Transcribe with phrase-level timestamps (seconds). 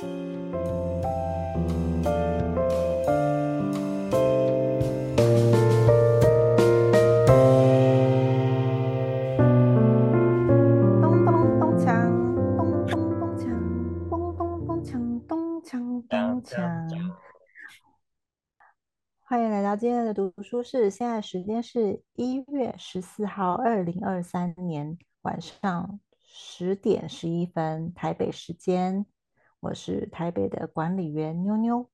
[0.00, 0.06] 咚
[11.24, 11.90] 咚咚锵！
[12.56, 13.50] 咚咚咚锵！
[14.08, 15.26] 咚咚咚锵！
[15.26, 17.12] 咚锵咚锵
[19.24, 29.04] 欢迎来到今天的读书室，现在时间是一月十四号，二零二三年晚上十点十一分，台北时间。
[29.60, 31.90] 我是台北的管理员妞妞，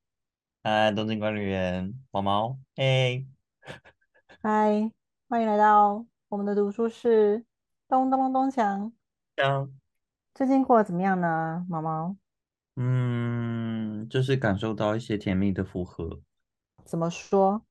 [0.62, 3.24] 嗨，东京管理员毛毛，哎，
[4.42, 4.92] 嗨，
[5.28, 7.46] 欢迎来到我们的读书室。
[7.88, 8.92] 咚咚咚咚锵，
[9.36, 9.70] 锵，
[10.34, 12.14] 最近过得怎么样呢，毛毛？
[12.76, 16.20] 嗯，就是感受到一些甜蜜的负荷，
[16.84, 17.64] 怎么说？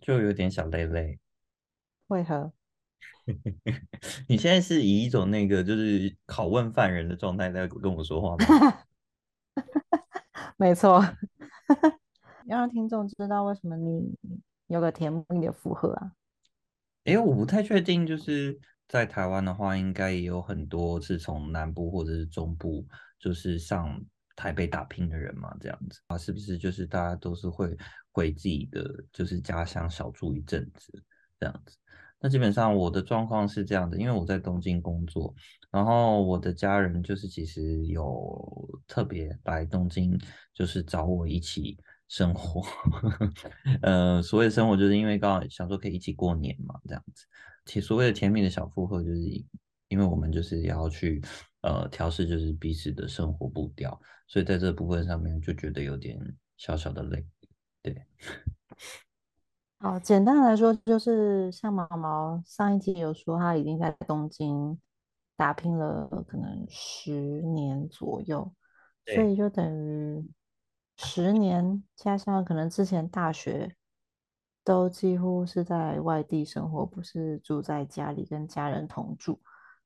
[0.00, 1.18] 就有点小累累。
[2.06, 2.52] 为何？
[4.28, 8.46] 你现在是以一种那个就是拷问犯人的状态在跟我说话吗？
[10.58, 11.00] 没错，
[12.46, 14.16] 要让听众知道为什么你
[14.68, 16.12] 有个甜蜜的负荷啊？
[17.04, 18.58] 诶，我不太确定，就是
[18.88, 22.86] 在台湾的话，应该也有很多是从南部或者是中部，
[23.18, 24.02] 就是上
[24.34, 26.56] 台北打拼的人嘛，这样子啊，是不是？
[26.56, 27.76] 就是大家都是会
[28.10, 31.04] 回自己的就是家乡小住一阵子
[31.38, 31.76] 这样子。
[32.18, 35.34] 那基本上我的状况是这样的，因为我在东京工作，
[35.70, 40.18] 然后我的家人就是其实有特别来东京，
[40.54, 42.62] 就是找我一起生活。
[43.82, 47.24] 呃，所谓的生活，就是因为刚好想说可以一起过年嘛，这样子。
[47.64, 49.20] 其所谓的甜蜜的小负荷，就是
[49.88, 51.22] 因为我们就是要去
[51.62, 56.18] 呃调试，就是彼此的生活步调，所以在这部分上面就觉得有点
[56.56, 57.26] 小小的累，
[57.82, 58.06] 对。
[59.78, 64.78] 好，简单来说，就是像毛毛上一集有说，他已经在东京
[65.36, 68.50] 打拼了可能十年左右，
[69.04, 70.26] 所，以就等于
[70.96, 73.76] 十年加上可能之前大学
[74.64, 79.38] 都几乎是在外地生活，不是住在家里跟家人同住，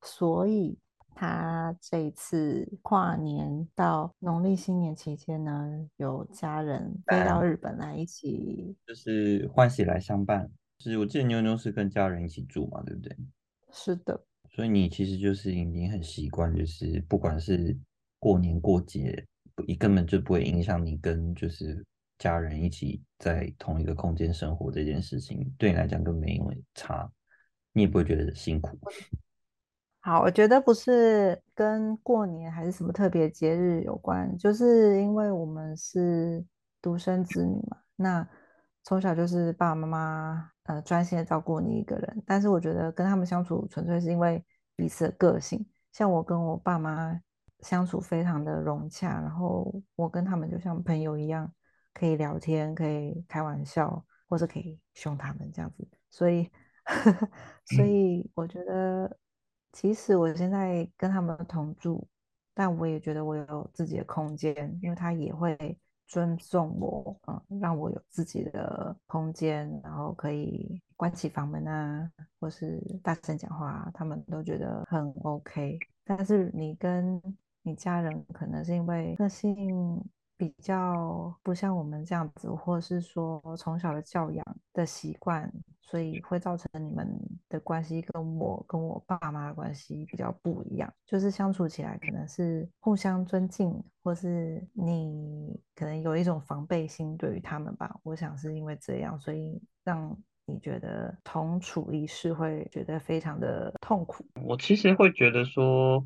[0.02, 0.78] 所以
[1.14, 13.16] 他这一次跨年到农历新年期间呢，有家人飞到日本来一起，就是欢喜来相伴，就是我记得妞妞是跟家人一起住嘛，对不对？
[13.72, 14.24] 是的。
[14.52, 17.76] 所以你其实就是已经很习惯，就是不管是
[18.18, 19.24] 过年过节，
[19.66, 21.84] 你根本就不会影响你跟就是
[22.18, 27.10] 家人一起在同一个空间生活这件事情，对你来讲根本没有差，
[27.72, 28.78] 你也不会觉得辛苦。
[30.02, 36.42] 好，我觉得不是跟过年还是什么特别节日有关，就是因为我们是
[36.80, 38.28] 独生子女嘛，那
[38.90, 47.16] 从小就是爸爸妈妈呃专心的照顾你一个人，但是我觉得跟他们相处纯粹是因为彼此的个性，像我跟我爸妈
[47.60, 51.48] 相处非常的融洽，然后我跟他们就像朋友一样，
[51.94, 56.50] 可以聊天，可以开玩笑，或者可以凶他们这样子，所以
[57.64, 59.16] 所以我觉得。
[59.72, 62.04] 其实我现在跟他们同住，
[62.52, 65.78] 但我也觉得我有自己的空间，因为他也会
[66.10, 72.10] 尊重我，嗯，让我有自己的空间，然后可以关起房门啊，
[72.40, 75.78] 或是大声讲话，他们都觉得很 OK。
[76.04, 77.22] 但是你跟
[77.62, 80.04] 你家人可能是因为个性
[80.40, 84.42] 比较不像我们这样子，或是说从小的教养
[84.72, 85.52] 的习惯，
[85.82, 87.06] 所以会造成你们
[87.46, 97.94] 的关系跟我跟我爸妈的关系比较不一样，就是相处起来可能是互相尊敬，或是你可能有一种防备心对于他们吧。
[98.02, 104.24] 我想是因为这样，所以让你觉得同处一室会觉得非常的痛苦。
[104.42, 106.02] 我其实会觉得说，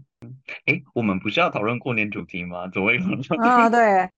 [0.67, 2.69] 哎，我们不是要讨论过年主题吗？
[2.69, 2.99] 怎么会？
[3.39, 4.11] 啊，对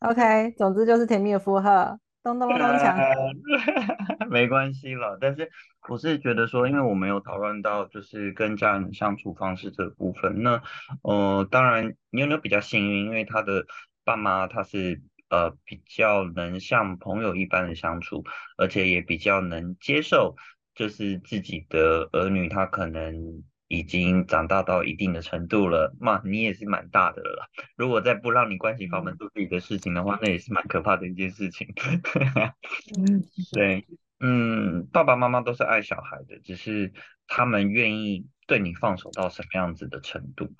[0.00, 4.28] ，OK，总之就是甜蜜的负荷，咚咚咚咚锵。
[4.28, 5.50] 没关系了，但是
[5.88, 10.62] 我是觉得说，因为我没有讨论到就是跟家人相处方式这部分，那
[11.02, 13.64] 呃，当然妞妞比较幸运，因为她的
[14.04, 15.00] 爸妈他是
[15.30, 18.24] 呃比较能像朋友一般的相处，
[18.56, 20.36] 而且也比较能接受，
[20.74, 31.68] 就是自己的儿女他可能已经长大到一定的程度了，嘛，你也是蛮大的了啦，如果再不让你关起房门嗯做自己的事情的话，那也是蛮可怕的一件事情。
[33.52, 33.86] 对，
[34.20, 36.92] 嗯，爸爸妈妈都是爱小孩的，只是
[37.26, 40.54] 他们愿意对你放手到什么样子的程度。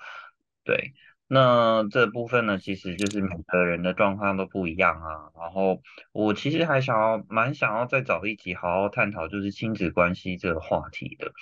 [0.63, 0.93] 对，
[1.27, 5.33] 那这部分呢，其实就是每个人的状况都不一样啊。
[5.41, 5.81] 然后
[6.13, 11.33] 我其实还想要蛮想要再找一集好好探讨，就是亲子关系这个话题的。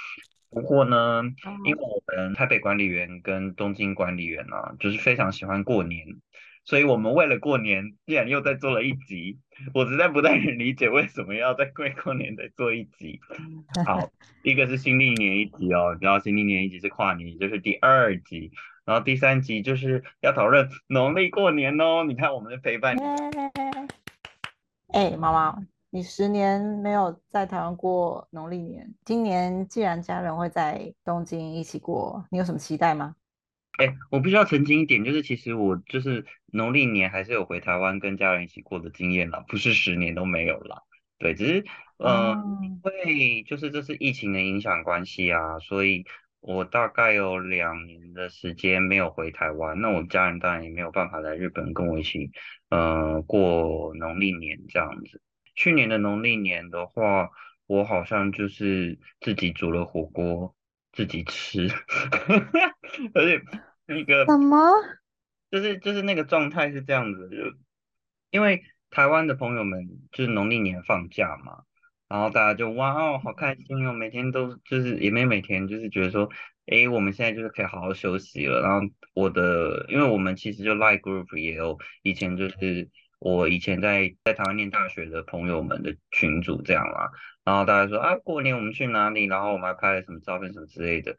[0.57, 1.23] 不过呢，
[1.67, 6.07] 因为哦，我们台北管理员跟东京管理员啊，就是非常喜欢过年，
[6.65, 9.39] 所以我们为了过年，竟然又再做了一集。
[9.75, 13.21] 我实在不太能理解为什么要在过过年再做一集。
[13.85, 14.09] 好，
[14.45, 18.51] 一个是新历年一集哦，然后新历年一集是跨年，也就是第二集，
[18.87, 22.03] 然后第三集就是要讨论农历过年哦。
[22.09, 23.05] 你看我们的陪伴，耶！
[24.95, 25.59] 哎，妈妈，
[25.97, 33.17] 你十年没有在台湾过农历年，今年既然家人会在东京一起过，你有什么期待吗？
[33.79, 40.83] 哎，我必须要澄清一点，就是其实我就是农历年还是有回台湾跟家人一起过的经验啦，不是十年都没有啦。
[41.19, 41.65] 对，只是
[41.97, 42.33] 呃，
[42.63, 46.05] 因哦，为就是这是疫情的影响关系啊，所以
[46.41, 52.33] 我大概有两年的时间没有回台湾，那我家人当然也没有办法来日本跟我一起
[52.69, 55.23] 呃过农历年这样子。
[55.57, 57.31] 去年的农历年的话，
[57.67, 60.55] 我好像就是自己煮了火锅
[60.93, 61.69] 自己吃，
[63.15, 63.43] 而且
[63.87, 64.71] 那个什么？
[65.51, 67.57] 就是就是那个状态是这样子的，就
[68.31, 71.63] 因为台湾的朋友们就是农历年放假嘛，
[72.09, 76.29] 然后大家就哇哦好开心哦，每天都就是也没每天就是觉得说，
[76.67, 78.61] 诶，我们现在就是可以好好休息了。
[78.61, 87.11] 然后我的，因为我们其实就 Line Group 也有以前就是我以前在在台湾念大学的朋友们的群组这样啦，
[87.45, 91.17] 然后大家说啊过年我们去哪里，然后我们还拍了什么照片什么之类的。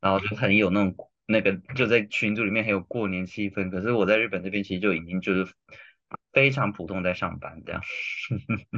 [0.00, 0.94] 然后就很有那种
[1.24, 3.70] 那个就在群组里面很有过年气氛。
[3.70, 5.50] 可是我在日本这边其实就已经就是
[6.30, 7.80] 非常普通在上班这样。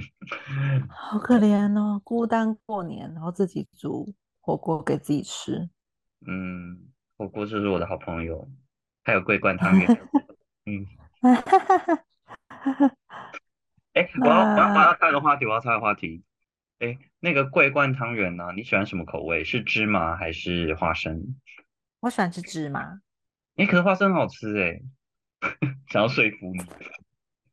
[0.89, 5.69] 好可怜哦，孤单过年，然后自己煮火锅给自己吃。
[6.25, 8.49] 嗯，火锅就是我的好朋友，
[9.03, 10.01] 还有桂冠汤圆。
[10.67, 10.87] 嗯，
[13.95, 16.23] 哎，我要我要我那要插个话题，我要插个话题。
[16.79, 18.49] 哎，那个桂冠汤圆呢？
[18.55, 19.45] 你喜欢什么口味？
[19.45, 21.37] 是芝麻还是花生？
[22.01, 23.01] 我喜欢吃芝麻，
[23.57, 24.81] 哎，可是花生很好吃哎，
[25.89, 26.63] 想要说服你。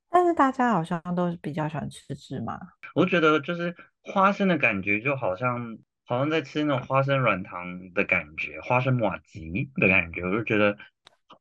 [0.10, 2.59] 但是大家好像都是比较喜欢吃芝麻。
[2.94, 10.24] 我觉得就是花生的感觉，就好像好像在吃那种花生软糖的感觉，花生马吉的感觉。
[10.24, 10.77] 我就觉得，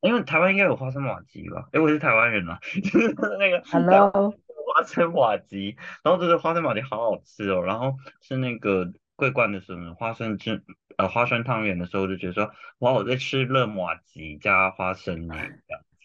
[0.03, 1.69] 因为台湾应该有花生麻吉吧？
[1.73, 7.63] 哎我是台湾人啊， 就是那个台湾 Hello，花生麻吉，然后这个花生麻吉好好吃哦。
[7.63, 10.61] 然后是那个桂冠的时候呢，花生汁
[10.97, 12.51] 呃花生汤圆的时候，就觉得说
[12.81, 15.29] 哇，我在吃热麻吉加花生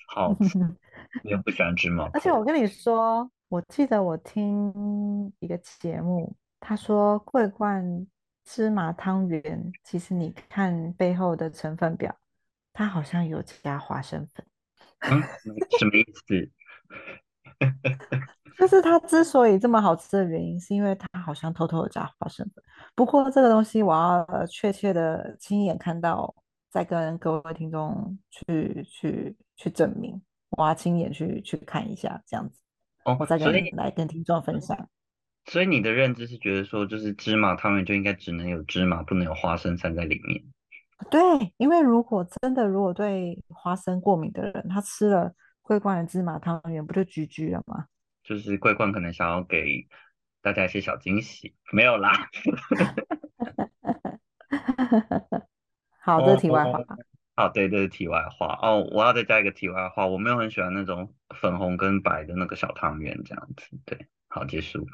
[0.08, 0.60] 好吃。
[1.24, 2.10] 你也不喜欢吃吗。
[2.14, 8.06] 而且我跟你说，我记得我听一个节目，他说桂冠
[8.44, 12.16] 芝麻汤圆，其实你看背后的成分表，
[12.78, 14.46] 它好像有加花生粉。
[15.00, 15.20] 嗯，
[15.80, 16.48] 什么意思？
[18.60, 22.64] 就是它之所以这么好吃的原因，是因为它好像偷偷的加花生粉。
[22.94, 26.36] 不过这个东西我要呃确切的亲眼看到，
[26.70, 30.22] 再跟各位听众去去去证明。
[30.52, 32.62] 我要亲眼去去看一下，这样子，
[33.06, 34.88] 哦，我再跟来跟听众分享。
[35.46, 40.44] 所以你的认知是觉得说，就是芝麻汤圆就应该只能有芝麻，不能有花生掺在里面。
[41.10, 41.22] 对，
[41.58, 47.86] 因为如果真的如果对花生过敏的人，他吃了桂冠的芝麻汤圆，不就 GG 了吗？
[48.24, 49.88] 就是桂冠可能想要给
[50.42, 52.12] 大家一些小惊喜，没有啦。
[56.02, 56.80] 好，这是哦，题外话。
[57.36, 58.58] 好，对，这是题外话。
[58.62, 63.78] 哦，我要再加一个题外话，我没有很喜欢那种粉红跟白的那个小汤圆这样子。
[63.86, 64.86] 对，好，结束。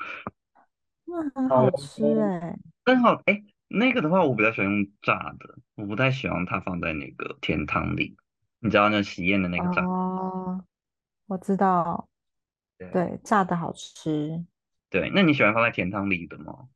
[1.06, 3.42] 那很哦，好吃哎、真好，哎，
[3.74, 8.16] 那个的话我比较喜欢用炸的，我不太喜欢它放在那个甜汤里。
[8.60, 9.84] 你知道那喜宴的那个炸？
[9.84, 10.64] 哦，
[11.28, 12.08] 我知道，
[12.78, 14.46] 对对，炸的好吃，
[14.90, 16.70] 对，那你喜欢放在甜汤里的吗？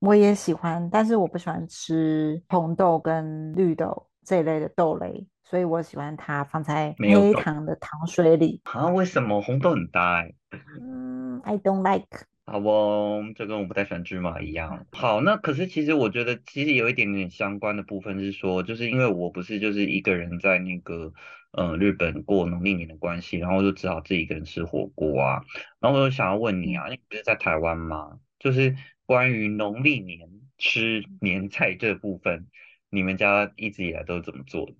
[0.00, 8.60] 我也喜欢，但是我不喜欢吃红豆跟绿豆这一类的豆类，所以我喜欢它放在黑糖的糖水里。
[8.64, 8.86] 啊？
[8.88, 10.32] 为什么红豆很搭哎？
[10.80, 12.27] 嗯，I don't like。
[12.50, 14.86] 好哦，就跟我不太喜欢芝麻一样。
[14.92, 21.12] 好，那可是其实我觉得其实有一点点相关的部分是说，就是因为我不是就是一个人在那个
[21.52, 25.44] 呃日本过农历年的关系，然后我就只好自己一个人吃火锅啊。
[25.78, 28.18] 然后我就想要问你嗯，啊，你不是在台湾吗？
[28.38, 28.74] 就是
[29.04, 30.26] 关于农历年
[30.56, 32.46] 吃年菜这部分，
[32.88, 34.74] 你们家一直以来都是怎么做的？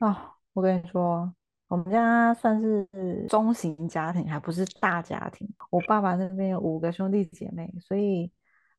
[0.00, 1.32] 啊，我跟你说，
[1.72, 2.86] 我们家算是
[3.30, 5.50] 中型家庭，还不是大家庭。
[5.70, 8.30] 我爸爸那边有五个兄弟姐妹，所以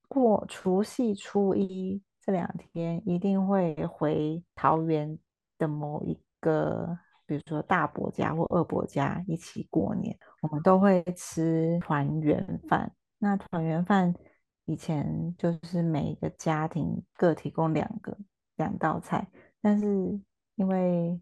[0.07, 5.17] 过除夕初一这两天一定会回桃园
[5.57, 6.95] 的某一个，
[7.25, 10.15] 比如说大伯家或二伯家一起过年。
[10.41, 12.93] 我们都会吃团圆饭。
[13.17, 14.13] 那团圆饭
[14.65, 18.15] 以前就是每一个家庭各提供两个
[18.57, 19.27] 两道菜，
[19.63, 19.87] 但是
[20.53, 21.19] 因为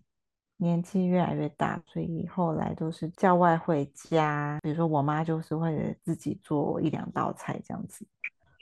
[0.61, 8.05] 年纪越来越大，所以后来都是叫外回家，比如说我妈就是会自己做一两道菜这样子。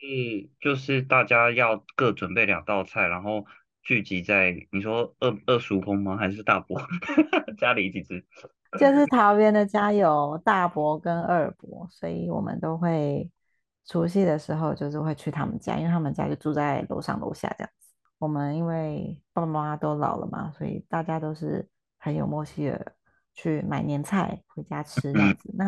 [0.02, 3.46] 嗯，就是大家要各准备两道菜，然后
[3.84, 6.16] 聚集在你说二二叔公吗？
[6.16, 6.82] 还是大伯
[7.60, 8.26] 家里一起吃？
[8.80, 13.30] 就是桃园的家有大伯跟二伯，所以我们都会
[13.86, 17.90] 除夕的时候就是会去他们家，因为他们家就住在楼上楼下这样子。
[18.20, 21.68] 我们因为爸爸妈妈都老了嘛，所以大家都是
[22.00, 22.96] 很有默契的
[23.36, 25.54] 去买年菜回家吃这样嗯，子。
[25.56, 25.68] 那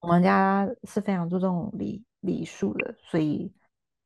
[0.00, 3.52] 我们家是非常注重礼礼数的，所以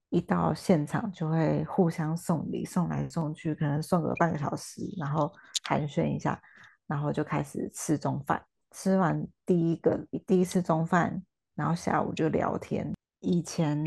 [0.09, 6.43] 一到现场就会互相送礼，送来送去，可能送个半个小时，然后寒暄一下。
[6.88, 8.40] 然后就开始吃中饭。
[8.71, 11.21] 吃完第一个第一次中饭，
[11.57, 12.95] 然后下午就聊天。
[13.19, 13.85] 以前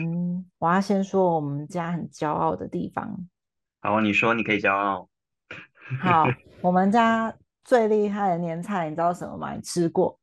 [0.57, 3.25] 我要先说我们家很骄傲的地方。
[3.79, 5.07] 好，你说你可以骄傲。
[6.01, 6.25] 好，
[6.61, 9.53] 我们家最厉害的年菜，你知道什么吗？
[9.53, 10.19] 你吃过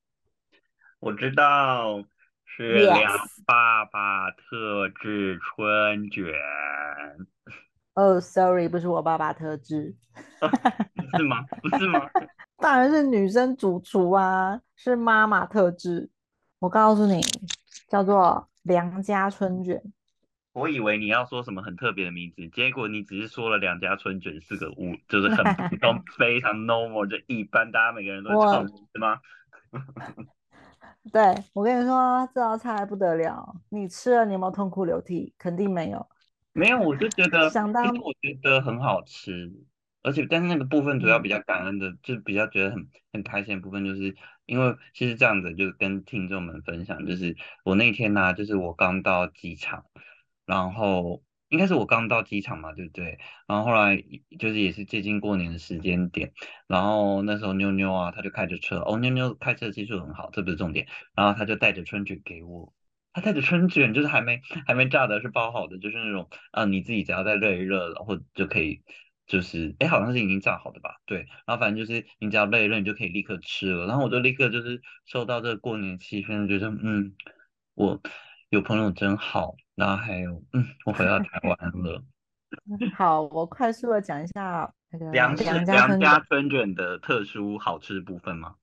[1.00, 2.02] 我知道
[2.44, 3.10] 是梁。
[3.44, 6.24] 爸爸特制春卷，
[7.94, 9.94] 哦，sorry，不是我爸爸特制，
[10.40, 11.44] 不是吗？
[11.62, 12.00] 不是吗？
[12.58, 16.08] 当然是女生主厨啊，是妈妈特制。
[16.58, 17.20] 我告诉你，
[17.88, 19.80] 叫做梁家春卷。
[20.56, 29.20] 我以为你要说什么很特别的名字，结果你只是说了两家春卷是个五，就是很普通、 非常 normal，就一般，大家每个人都会唱我是吗？
[31.12, 31.22] 对
[31.52, 35.34] 我跟你说，这道菜不得了，你吃了你有没有痛哭流涕？
[35.36, 36.08] 肯定没有。
[36.54, 39.52] 没有，我就觉得，想当，我觉得很好吃，
[40.02, 49.84] 而且但是那个部分主要比嗯较感恩的，就比较觉得很很开心的部分，就是因为其实这样子，就是跟听众们分享，就是我那天呢、就是我刚到机场，
[50.46, 53.18] 然后应该是我刚到机场嘛，对不对？
[53.46, 54.02] 然后后来
[54.38, 56.32] 就是也是接近过年的时间点，
[56.66, 62.72] 然后那时候妞妞啊，她就开着车，哦，妞妞开车技术很好，这不是重点，然后她就带着春卷给我。
[63.12, 68.82] 他带着春卷，就是还没还没炸的，是包好的，就是那种啊，你自己只要再热一热，然后就可以，
[69.26, 71.00] 就是哎，好像是已经炸好的吧？
[71.06, 73.86] 对，然后反正就是你只要热一热，你就可以立刻吃了。
[73.86, 77.14] 然后我就立刻就是受到这个过年气氛，觉得嗯，
[77.72, 78.02] 我
[78.50, 79.56] 有朋友真好。
[79.76, 82.02] 然后还有嗯，我回到台湾了。
[82.96, 85.98] 好，我快速的讲一下那个梁是梁家春卷。
[86.00, 88.54] 梁家春卷的特殊好吃部分吗？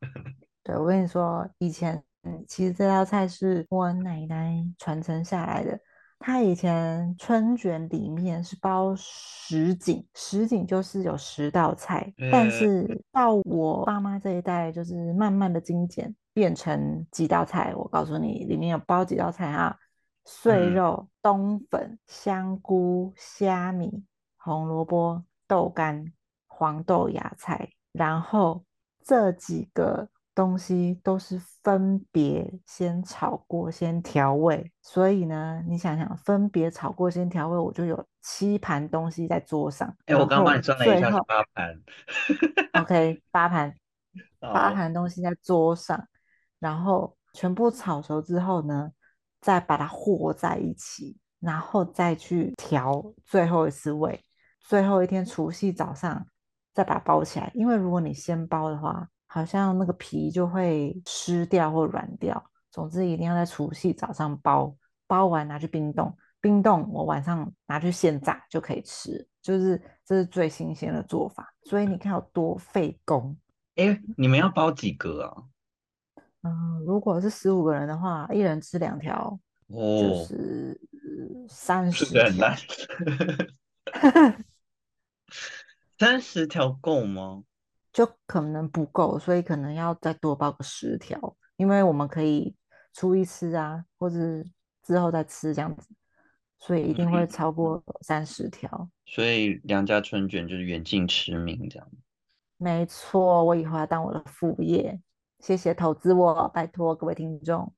[0.64, 5.78] 对，我跟你说，以前嗯，其实这道菜是我奶奶传承下来的。
[6.20, 17.74] 她以前春卷里面是包十锦，十锦就是有十道菜，但呃，是到我爸妈这一代，就是慢慢的精简，变成几道菜。
[17.74, 19.76] 我告诉你，里面有包几道菜啊：
[20.24, 24.04] 碎嗯，肉、冬粉、香菇、虾米、
[24.36, 26.12] 红萝卜、豆干、
[26.46, 28.64] 黄豆芽菜，然后
[29.02, 41.78] 这几个东西都是分别先炒过、先调味，所以呢，你想想，分别炒过、先调味，我就有七盘东西在桌上，哎，我刚刚帮你算了一下八盘。
[42.80, 43.74] OK，八盘，
[44.38, 46.08] 八哦，盘东西在桌上，
[46.58, 48.90] 然后全部炒熟之后呢，
[49.42, 54.18] 再把它和在一起，然后再去调最后一次味，
[54.60, 56.24] 最后一天除夕早上
[56.72, 62.42] 再把它包起来，因为如果你先包的话，好像那个皮就会湿掉或软掉。
[62.70, 64.74] 总之一定要在除夕早上包，
[65.06, 71.52] 包完拿去冰冻，冰冻我晚上拿去现炸就可以吃，就是这是最新鲜的做法。
[71.64, 73.36] 所以你看有多费工。
[73.76, 75.42] 哎，你们要包几个啊？
[76.42, 80.80] 嗯，如果是十五个人的话，一人吃两条，就哦，是
[81.48, 81.90] 三？
[81.90, 82.54] 十条。
[85.98, 87.44] 三十条够吗？
[87.92, 92.56] 就可能不够，所以可能要再多包个十条，因为我们可以
[92.92, 94.16] 初一吃啊，或者
[94.82, 95.88] 之后再吃这样子，
[96.58, 98.88] 所以一定会超过三十条。
[99.06, 101.88] 所以梁家春卷就是远近驰名这样。
[102.56, 104.98] 没错，我以后要当我的副业，
[105.42, 107.74] 谢谢投资我，拜托各位听众。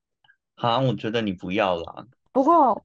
[0.55, 2.07] 好，我觉得你不要啦。
[2.31, 2.85] 不过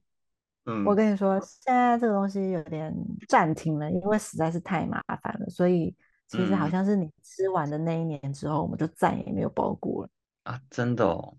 [0.64, 2.90] 嗯我嗯跟你说，现在这个东西有点
[3.28, 5.94] 暂停了，因为实在是太麻烦了，所以
[6.26, 10.10] 其实好嗯像是你吃完的那一年之后，我们就再也没有包过了，
[10.44, 11.36] 啊，真的哦，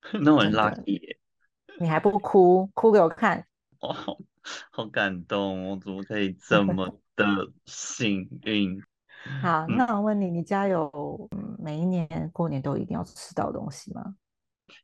[0.24, 1.18] 那我 lucky 耶，
[1.78, 3.46] 你还不哭，哭给我看。
[3.80, 4.16] 哇，好
[4.70, 7.26] 好感动，我怎么可以这么的
[7.66, 8.82] 幸运？
[9.42, 14.16] 好，嗯，那我问你，你家有嗯每一年过年都一定要吃到的东西吗？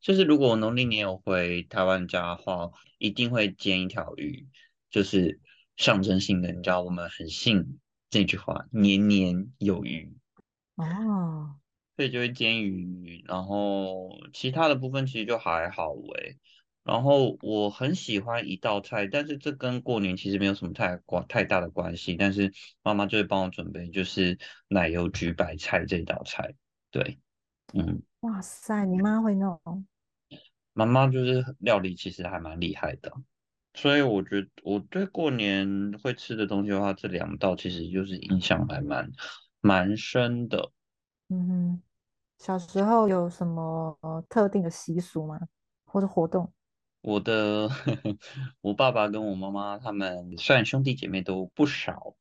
[0.00, 4.46] 就是如果我农历年有回台湾家的话，一定会煎一条鱼，
[4.90, 5.40] 就是
[5.76, 10.16] 象征性的，你知道我们很信这句话，年年有余。
[10.76, 11.56] 哦，
[11.96, 16.38] 所以就会煎鱼，然后其他的部分其实就还好诶。
[16.84, 22.14] 然后我很喜欢一道菜，但是这跟过年其实没有什么太关太大的关系。
[22.14, 24.38] 但是妈妈就会帮我准备，就是
[24.68, 26.54] 奶油焗白菜这道菜。
[26.90, 27.18] 对，
[27.72, 29.58] 嗯，哇塞，你妈会弄？
[30.74, 33.12] 妈妈就是料理其实还蛮厉害的，
[33.74, 39.10] 所以我觉得我对过年会吃的东西的话，这两道其实就是印象还蛮
[39.60, 40.70] 蛮深的。
[41.28, 41.82] 嗯哼，
[42.38, 45.40] 小时候有什么呃特定的习俗吗？
[45.84, 46.52] 或者活动？
[47.04, 47.68] 我的
[48.62, 52.16] 我爸爸跟我妈妈他们虽然兄弟姐妹都不少，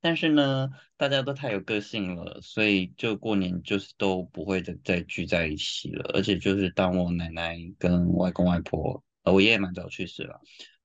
[0.00, 6.10] 但是呢，大家都太有个性了，所以就过年就是都不会再再聚在一起了。
[6.14, 10.40] 而且就是当我奶奶跟外公外婆，呃，我爷爷蛮早去世了。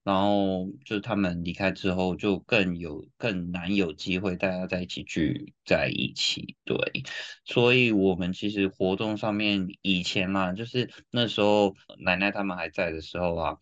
[0.09, 7.03] 然后就是他们离开之后，就更有更难有机会大家在一起聚在一起，对，
[7.45, 13.57] 所以我们其实活动上面以前嘛，就是那时候奶奶他们还在的时候啊，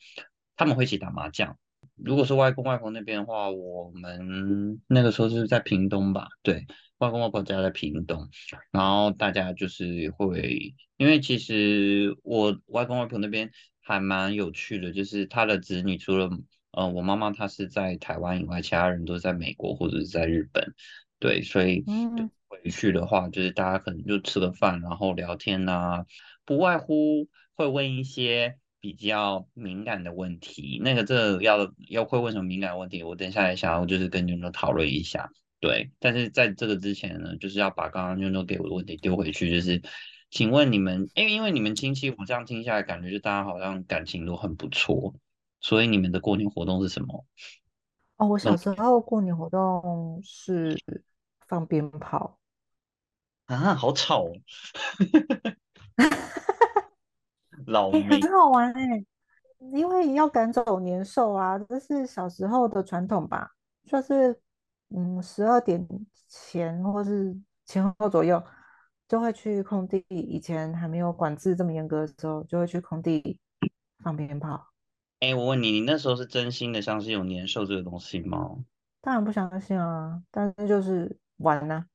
[0.56, 1.58] 他们会一起打麻将。
[1.96, 6.66] 如果是外公外婆那边的话，我们那个时候是在屏东吧，对，
[7.00, 8.30] 外公外婆家在屏东，
[8.72, 13.52] 然后大家就是会，因为其实我外公外婆那边。
[13.88, 16.30] 还蛮有趣的，就是他的子女除了
[16.72, 20.76] 呃我妈妈她是在台湾以外，其他人都在美国或者是在日本，
[21.20, 26.06] 对，所以嗯，回去的话，就是大家可能就吃个饭，然后聊天呐，
[26.44, 30.82] 不外乎会问一些比较敏感的问题。
[30.84, 35.32] 那个这要要会问什么敏感问题，我等下来想要就是跟妞妞讨论一下。
[35.62, 39.82] 对，但是在这个之前呢，就是要把刚刚妞妞给我的问题丢回去，就是。
[40.30, 45.14] 请问你们，因为因为你们亲戚，我这样听下来，感觉就大家好像感情都很不错，
[45.62, 47.26] 所以你们的过年活动是什么？
[48.18, 50.78] 哦，我小时候过年活动是
[51.48, 52.40] 放鞭炮，
[53.46, 54.34] 啊，好吵哦，
[57.66, 59.06] 老很好玩哎，
[59.72, 63.52] 因为要赶走年兽啊，这是小时候的传统吧，
[63.86, 64.42] 算是
[64.90, 65.88] 嗯十二点
[66.28, 67.34] 前或是
[67.66, 68.44] 前后左右
[69.08, 73.40] 就会去空地，以前还没有管制这么严格的时候，就会去空地
[74.04, 74.68] 放鞭炮。
[75.20, 78.58] 哎，我问你，你那时候是真心的相信有年兽这个东西吗？
[79.02, 81.86] 当然不相信啊，但是就是玩呐、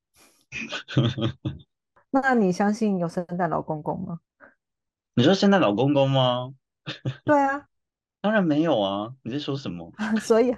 [2.10, 4.20] 那你相信有圣诞老公公吗？
[5.14, 6.54] 你说圣诞老公公吗？
[7.24, 7.68] 对啊，
[8.22, 9.92] 当然没有啊，你在说什么？
[10.20, 10.56] 所以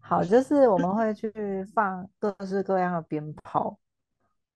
[0.00, 3.78] 好，就是我们会去放各式各样的鞭炮，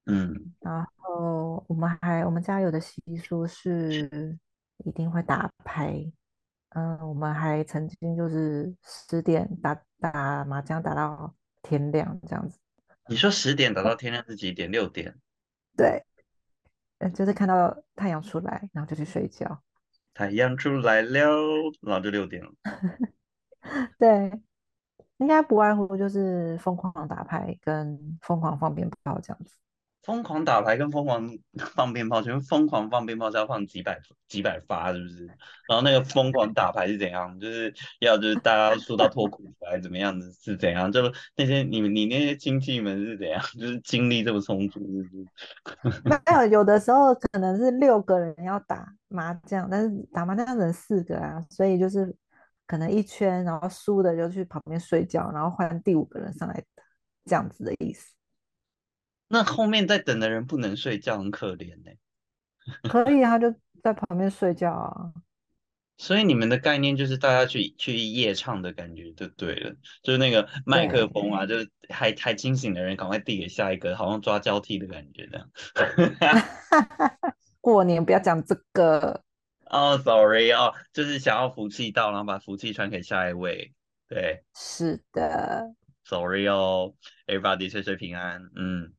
[0.06, 4.38] 嗯，然后我们还我们家有的习俗是。
[4.86, 6.10] 一定会打牌，
[6.70, 12.58] 嗯，我们还曾经就是十点打打麻将打到天亮这样子，
[13.06, 14.72] 你说十点打到天亮是几点？
[14.72, 15.14] 六点，
[15.76, 16.02] 对，
[16.96, 19.62] 嗯就是看到太阳出来，然后就去睡觉，
[20.14, 21.28] 太阳出来了，
[21.82, 22.50] 然后就六点了。
[23.98, 24.32] 对，
[25.18, 29.54] 应该不外乎就是疯狂打牌跟疯狂放鞭炮这样子。
[30.02, 31.30] 疯狂打牌跟疯狂
[31.76, 35.26] 放鞭炮，全部疯狂放鞭炮是要放几百几百发，是不是？
[35.68, 37.38] 然后那个疯狂打牌是怎样？
[37.38, 40.32] 就是要就是大家输到脱裤子还是怎么样子？
[40.32, 40.90] 是怎样？
[40.90, 41.02] 就
[41.36, 43.40] 那些你们你那些亲戚们是怎样？
[43.58, 45.08] 就是精力这么充足，是
[45.82, 46.02] 不是？
[46.04, 52.14] 没有，有的时候可能是六个人要打麻将，但是打麻将人四个啊，所以就是
[52.66, 56.64] 可能一圈，然后输的就去旁边睡觉，然后换第五个人上来，
[57.26, 58.14] 这样子的意思。
[59.33, 61.93] 那后面在等的人不能睡觉，很可怜呢、
[62.90, 65.12] 可以啊，他就在旁边睡觉啊。
[65.97, 75.51] 所以你们的概念就是大家去去夜唱的感觉就对了，就是那个麦克风，啊，就是还还清醒的人赶快递给下一个，好像抓交替的感觉这样。
[77.61, 79.23] 过年不要讲这个。
[79.66, 83.73] 哦，sorry 哦，就是想要福气到，然后把福气传给下一位。
[84.09, 86.93] 对是的，，sorry 哦
[87.29, 88.51] ，everybody 岁岁平安。
[88.57, 88.93] 嗯，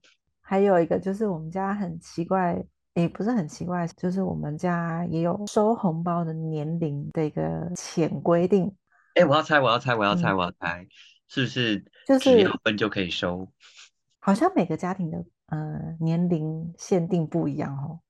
[0.52, 2.62] 还有一个就是我们家很奇怪，
[2.96, 8.70] 也不是很奇怪，就是我们家也有收红包的年龄的一个潜规定。
[9.14, 10.86] 哎，我要猜，我要猜，我要猜，嗯，我要猜，
[11.30, 11.80] 是不是
[12.20, 13.50] 只要就是分就可以收？
[14.20, 18.02] 好像每个家庭的呃年龄限定不一样哦。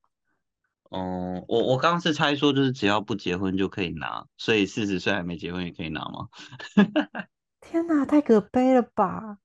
[0.89, 6.30] 嗯，我我刚刚是猜说，就是只要不结婚就可以拿，所以四十岁还没结婚也可以拿吗？
[7.62, 9.38] 天哪，太可悲了吧！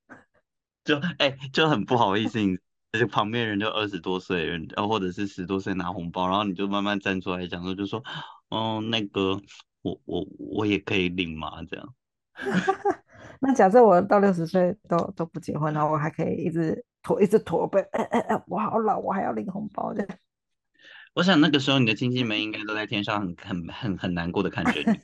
[0.83, 2.39] 就哎、就很不好意思，
[2.97, 8.03] 是旁边人就二十多岁人，然或者是十多岁拿红包，然后你就慢慢站出来讲说，就说，
[8.49, 9.41] 哦，那个
[9.83, 11.95] 我我我也可以领嘛，这样。
[13.41, 20.07] 那假设我到六十岁都都不结婚，然后我还可以一直拖一直拖背，哎哎哎，我好老，我还要领红包的。
[21.15, 24.99] 我想那个时候你的亲戚们应该都在天上很很很很难过的看着你。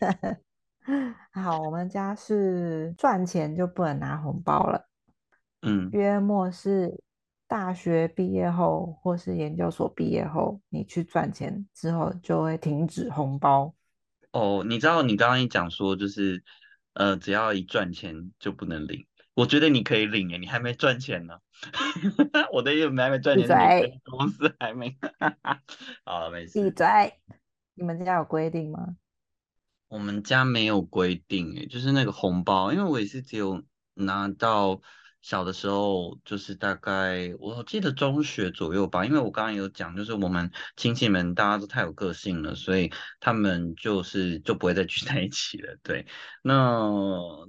[1.32, 4.88] 好，我们家是赚钱就不能拿红包了。
[5.62, 7.00] 嗯，约莫是
[7.52, 13.74] 大学毕业后或是研究所毕业后，你去赚钱之后就会停止红包。
[14.30, 16.42] 哦，你知道你刚刚一讲说就是
[16.94, 19.06] 呃，只要一赚钱就不能领。
[19.34, 21.34] 我觉得你可以领耶，你还没赚钱呢。
[22.54, 23.46] 我的也还没赚钱，
[23.82, 24.96] 你公司还没。
[26.06, 26.58] 好了，没事。
[26.58, 26.86] 闭嘴！
[27.74, 28.96] 你们家有规定吗？
[29.88, 33.62] 我们家没有规定，诶，就是那个红包，因为我也是只有
[33.92, 34.80] 拿到。
[35.22, 45.78] 小的时候就是大概我记得中学左右吧，因为我刚刚有讲，就是我们亲戚们大家都太有个性了，所以他们就是就不会再聚在一起了。
[45.82, 46.06] 对，
[46.42, 46.90] 那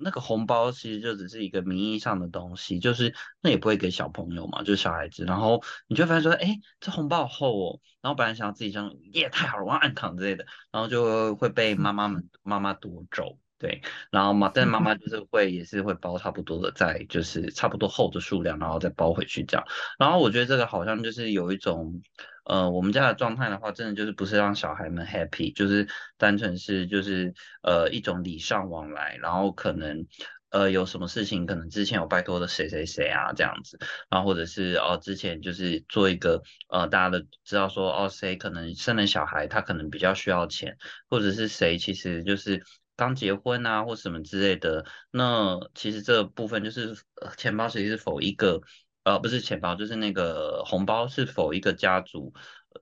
[0.02, 5.26] 那个红包其实就只是一个名义上的东西，就是那也不会给小朋友嘛，就是小孩子。
[5.26, 7.80] 然后你就发现说，哎，这红包好厚哦。
[8.02, 13.40] 然后本来想要自己这样，耶，太好了，我要按躺之类的，然后就会被妈妈们妈妈夺走。
[13.64, 19.66] 对，然后嘛，但妈 妈就是会也是会包差不多的，在就是差不多厚的数量，然后再包回去这样。
[19.98, 22.02] 然后我觉得这个好像就是有一种，
[22.44, 30.06] 呃，我们家的状态的话，真的就是不是让小孩们 happy，就是单纯是就是呃一种礼尚往来，然后可能
[30.50, 40.76] 呃有什么事情，可能之前有拜托的谁谁谁啊这样子，然后或者是哦之前就是做一个呃大家都知道说哦谁可能生了小孩，他可能比较需要钱，
[41.10, 42.62] 或者是谁其实就是。
[42.96, 46.96] 刚结婚啊，或什么之类的，那其实这部分就是
[47.38, 48.62] 钱包，其实是否一个
[49.04, 52.34] 呃，不是钱包，就是那个红包是否一个家族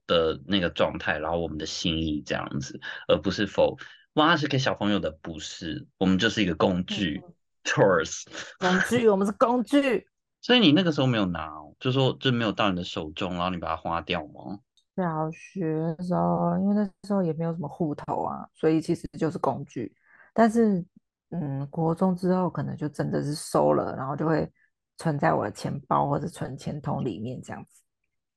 [0.08, 3.78] 的那个状态，然后我们的心意这样子，而不是否
[4.14, 7.24] 哇是给小朋友的，不是，我们就是一个工具，
[7.64, 8.26] tools，
[8.60, 10.08] 工具，我们是工具。
[10.44, 14.60] 所以你那个时候没有拿，就说就没有到你的手中，然后你把它花掉吗？
[14.98, 19.96] 小学的时候，因为那时候也没有什么户头啊，所以其实就是工具。
[20.34, 20.86] 但是，
[21.30, 24.50] 嗯，国中之后可能就真的是收了，然后就会
[24.98, 27.82] 存在我的钱包或者存钱筒里面这样子。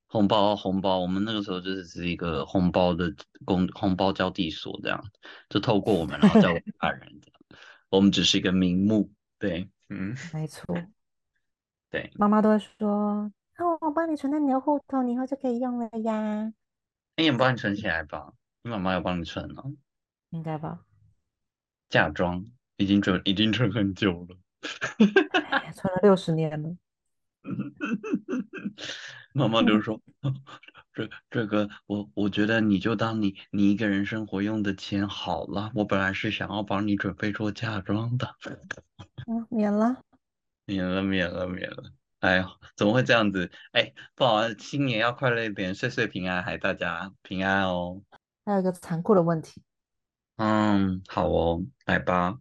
[0.07, 3.13] 红包，红包，我们那个时候就是是一个红包的
[3.45, 5.03] 公红包交地所这样，
[5.49, 7.61] 就透过我们然后交给 大人这样。
[7.89, 10.65] 我们只是一个名目，对，嗯，没错，
[11.91, 16.53] 对，妈妈都会说，那我帮你存在你的户头，你以后就可以用了呀。
[17.17, 19.73] 那也帮你存起来吧，你妈妈有帮你存哦，
[20.31, 20.81] 应该吧。
[21.95, 22.45] 嫁妆
[22.77, 24.37] 已经准，已经存很久了，
[25.73, 26.77] 存了六十年了。
[29.33, 30.01] 妈妈就说
[30.93, 35.71] ：“这这个，我我觉得你就当你你一个人生活用的钱好了。
[35.73, 38.35] 我本来是想要帮你准备做嫁妆的。”
[39.31, 40.03] 嗯，免了，
[40.67, 41.93] 免了，免了，免了。
[42.19, 43.53] 哎呀，怎么会这样子？
[43.71, 48.03] 哎，不好，新年要快乐一点，岁岁平安，还大家平安哦。
[48.45, 49.63] 还有一个残酷的问题。
[50.37, 52.39] 嗯，好哦，来吧。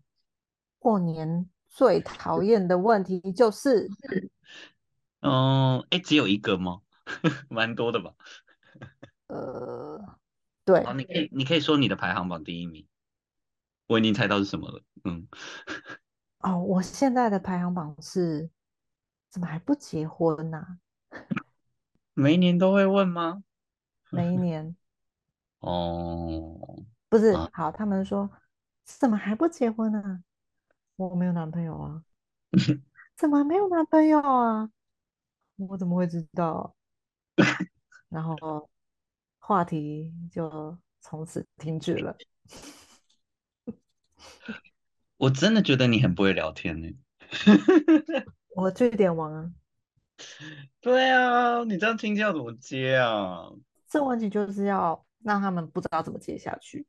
[0.79, 3.89] 过年最讨厌的问题就是，
[5.21, 6.81] 嗯，哎，只有一个吗？
[7.49, 8.13] 蛮多的吧。
[9.27, 10.17] 呃，
[10.65, 10.83] 对。
[10.83, 12.87] 好，你可以，你可以说你的排行榜第一名。
[13.87, 14.81] 我已经猜到是什么了。
[15.03, 15.27] 嗯。
[16.39, 18.49] 哦，我现在的排行榜是，
[19.29, 20.79] 怎么还不结婚呢？
[22.13, 23.43] 每一年都会问吗？
[24.09, 24.75] 每一年。
[25.59, 26.85] 哦。
[27.13, 28.27] 不是好，他们说
[28.83, 30.23] 怎么还不结婚呢？
[30.95, 32.03] 我没有男朋友啊，
[33.15, 34.67] 怎么没有男朋友啊？
[35.57, 36.75] 我怎么会知道？
[38.09, 38.67] 然后
[39.37, 42.17] 话题就从此停止了。
[45.17, 46.97] 我真的觉得你很不会聊天呢。
[48.55, 49.51] 我这点王啊。
[50.81, 53.51] 对啊，你这样听要怎么接啊？
[53.87, 56.87] 这问题就是要让他们不知道怎么接下去。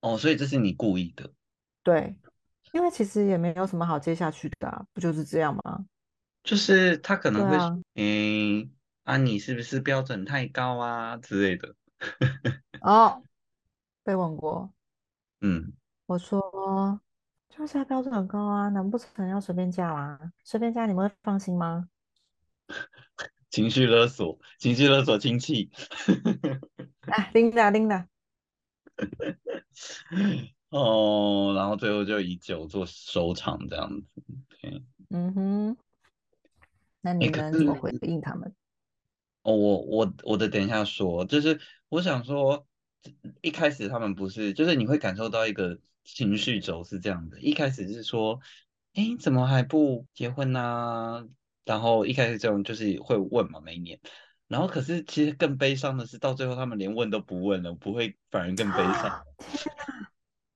[0.00, 1.32] 哦，所以这是你故意的，
[1.82, 2.14] 对，
[2.72, 5.84] 因为其实也没有什么好接下去的，不就是这样吗？
[6.44, 7.56] 就是他可能会，
[7.94, 8.70] 嗯，
[9.02, 11.74] 啊，你是不是标准太高啊之类的？
[12.82, 13.22] 哦，
[14.04, 14.72] 被问过，
[15.40, 15.72] 嗯，
[16.06, 17.00] 我说
[17.48, 20.32] 就是标准很高啊，难不成要随便嫁吗？
[20.44, 21.88] 随便嫁你们会放心吗？
[23.50, 25.70] 情绪勒索，情绪勒索亲戚，
[27.08, 28.06] 啊，琳达，琳达。
[30.70, 34.06] 哦，然后最后就以酒做收场，这样子。
[35.10, 35.76] 嗯哼，
[37.00, 38.54] 那你哎，可能怎么回应他们？
[39.42, 42.66] 哦，我我我的等一下说，就是我想说，
[43.42, 48.40] 一开始他们不是，就是你会感受到一个情绪轴是这样的，一开始是说，
[48.94, 51.28] 哎，怎么还不结婚呢、
[51.64, 54.00] 然后一开始这种就是会问嘛，每一年，
[54.48, 59.22] 然后可是其实更悲伤的是，到最后他们连问都不问了，不会反而更悲伤，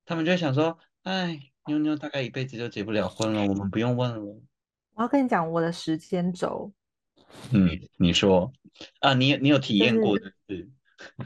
[0.06, 4.20] 他们就会想说，哎，妞妞大概一辈子就结不了婚了，我们不用问了。
[4.94, 6.72] 我要跟你讲我的时间轴，
[7.52, 8.52] 嗯，你说
[9.00, 10.68] 啊，你你有体就是验过的是？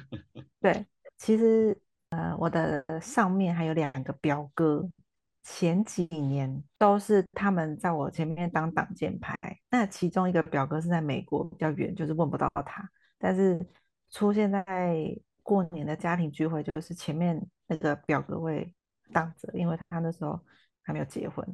[0.60, 0.86] 对，
[1.18, 1.76] 其实
[2.10, 4.88] 呃，我的上面还有两个表哥，
[5.44, 9.36] 前几年都是他们在我前面当挡箭牌。
[9.70, 12.82] 那其中一个表哥是在美国比较远，就是问不到他，
[13.18, 13.64] 但是
[14.10, 18.72] 出现在过年的家庭聚会，就是前面那个表哥会
[19.12, 20.40] 挡着，因为他那时候
[20.82, 21.46] 还没有结婚。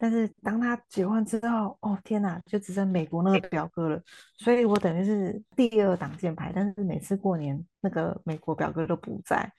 [0.00, 4.00] 但是当他结婚之后，哦天哪，就只剩美国那个表哥了。
[4.36, 9.52] 所以我等于是第二挡箭牌，但是每次过年那个美国表哥都不在，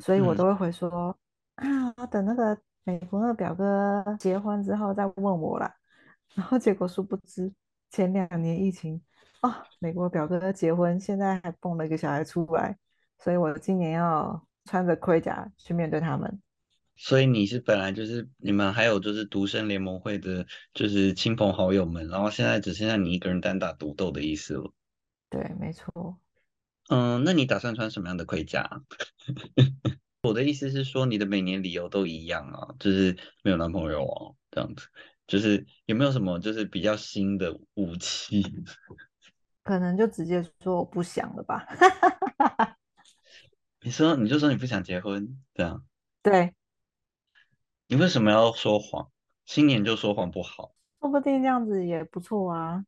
[0.00, 0.36] 所以我嗯。
[0.36, 1.16] 都会回说
[1.54, 5.74] 啊，等那个美国那表哥结婚之后再问我啦。
[6.34, 7.52] 然后结果殊不知
[7.90, 9.00] 前两年疫情
[9.40, 12.76] 啊，美国表哥结婚，现在还蹦了一个小孩出来，
[13.18, 16.40] 所以我今年要穿着盔甲去面对他们。
[16.96, 24.72] 所以你是本来就是你们还有就是独生联盟会的，就是亲朋好友们，然后现在只剩下你一个人单打独斗的意思了。
[25.28, 26.18] 对，没错。
[26.88, 28.80] 嗯，那你打算穿什么样的盔甲啊？
[30.24, 34.88] 我的意思是说，你的每年理由都一样啊，就是没有男朋友哦，这样子，
[35.26, 38.42] 就是有没有什么就是比较新的武器？
[39.62, 41.66] 可能就直接说我不想了吧。
[43.82, 45.84] 你说你就说你不想结婚，这样，
[46.22, 46.54] 对，
[47.86, 49.10] 你为什么要说谎？
[49.44, 52.82] 新年就说谎不好，说不定这样子也不错啊。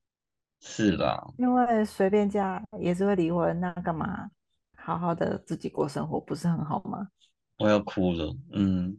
[0.60, 4.30] 是啦，因为随便嫁也是会离婚，那干嘛
[4.74, 7.08] 好好的自己过生活，不是很好吗？
[7.58, 8.98] 我要哭了，嗯，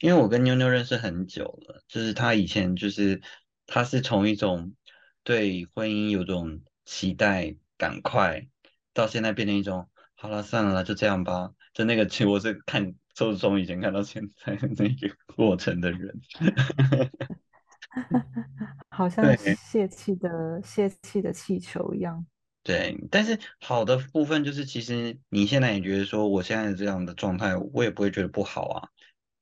[0.00, 3.20] 因为我跟妞妞认识很久了，就是她以前就是
[3.66, 4.74] 她是从一种
[5.22, 8.48] 对婚姻有种期待，赶快
[8.94, 16.20] 到现在变成一种好了算了啦就这样吧，就那个其实我是看从从以前看到现在的那个过程的人，
[18.90, 19.38] 好像对。
[19.54, 22.26] 泄气的泄气的气球一样。
[22.68, 28.88] 对，但是好的部分就是其实你现在也觉得说我现在这样的状态，我也不会觉得不好啊，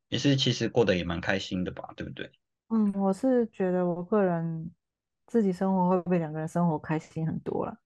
[0.08, 2.30] 也是其实过得也蛮开心的吧，对不对？
[2.68, 4.70] 嗯，我是觉得我个人
[5.26, 7.76] 自己生活会比两个人生活开心很多了。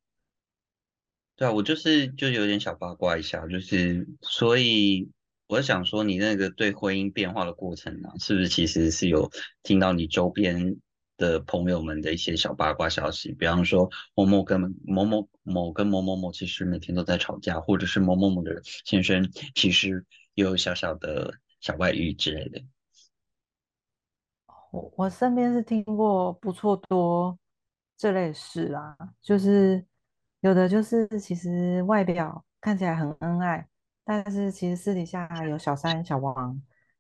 [1.37, 5.11] 对啊，我就是就有点小八卦一下，就是所以
[5.47, 9.31] 我想说，你那个对婚姻变化的过程啊，是不是其实是有
[9.63, 10.77] 听到你周边
[11.21, 13.33] 的朋友们的一些小八卦消息？
[13.35, 19.23] 比方说某某跟某某某跟某某某其实每天都在吵架，或者是某某某的先生
[19.55, 20.03] 其实
[20.33, 22.63] 有小小的小外遇之类的。
[24.73, 27.39] 我我身边是听过不错多
[27.99, 29.85] 这类事啊，就是
[30.41, 33.69] 有的就是其实外表看起来很恩爱，
[34.05, 36.59] 但是其实私底下有小三小王，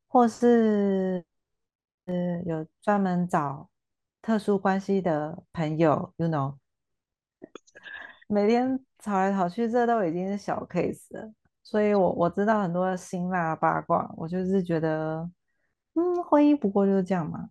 [0.09, 1.24] 或是
[2.04, 3.69] 呃有专门找
[4.22, 6.56] 特殊关系的朋友，you know，
[8.28, 11.33] 每天吵来吵去，这都已经是小 case 了。
[11.62, 15.30] 所以我我知道很多辛辣八卦，我就是觉得，
[15.94, 17.50] 嗯，婚姻不过就是这样嘛。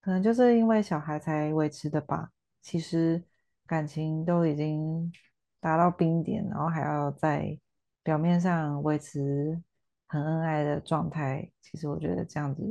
[0.00, 2.30] 可能就是因为小孩才维持的吧。
[2.60, 3.22] 其实
[3.66, 5.12] 感情都已经
[5.60, 7.56] 达到冰点，然后还要在
[8.02, 9.62] 表面上维持
[10.08, 12.62] 很恩爱的状态，其实我觉得这样子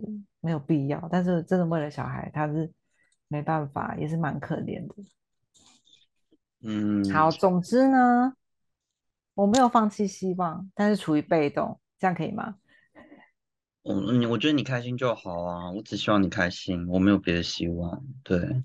[0.41, 1.07] 没有必要。
[1.09, 2.69] 但是真的为了小孩，他是
[3.31, 4.95] 没办法，也是蛮可怜的。
[6.63, 8.33] 嗯，好，总之呢，
[9.35, 12.57] 我没有放弃希望，但是处于被动，这样可以吗？
[13.83, 18.03] 我嗯我觉得你开心就好啊，我只希望你开心，我没有别的希望。
[18.23, 18.63] 对。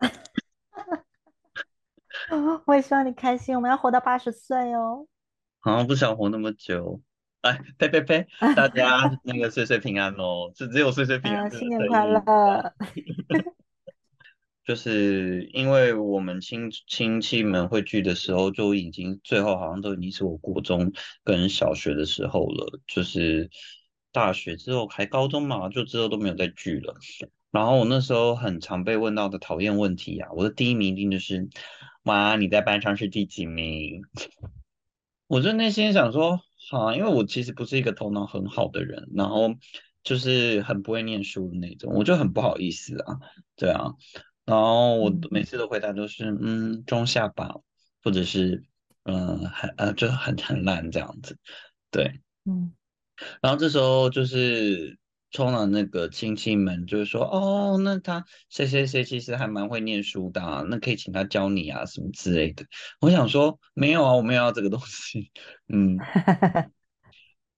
[2.66, 5.06] 我也希望你开心，我们要活到八十岁哦。
[5.60, 7.00] 好像不想活那么久。
[7.42, 8.26] 哎，呸呸呸！
[8.56, 12.06] 大家 那个岁岁平安哦，只只有岁岁平安呃，新年快。
[12.06, 12.74] 乐！
[14.64, 23.50] 就是因为我们亲亲戚们会聚的时候，就已经最后好像都已经是我国中跟小学的时候了，就是
[24.10, 26.94] 大学之后还高中嘛，就之后都没有再聚了。
[27.50, 31.48] 然后我那时候很常被问到的讨厌问题啊，我的第一名一定就是，
[32.02, 34.02] 妈，你在班上是第几名？
[35.28, 39.54] 我就内心想说，好，因为我其实不是一个头脑很好的人，然后
[40.02, 43.20] 就是很不会念书的那种，我就很不好意思啊，
[43.56, 43.92] 对啊，
[44.44, 47.54] 然后我嗯每次的回答都是嗯中下吧，
[48.02, 48.64] 或者是
[49.04, 51.38] 嗯很呃就很很烂这样子，
[51.90, 52.20] 对。
[52.44, 52.72] 嗯，
[53.40, 54.98] 然后这时候就是
[55.30, 62.66] 冲了那个亲戚们，就是说哦，那他谁谁谁其实还蛮会念书的啊那可以请他教你啊什么之类的。
[63.00, 65.30] 我想说没有啊，我没有要这个东西，
[65.68, 65.98] 嗯。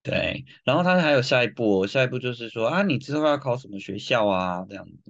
[0.03, 5.06] 对，然后他还有下一步哦，下一步就是说啊，你之后要考什么学校啊，这样子。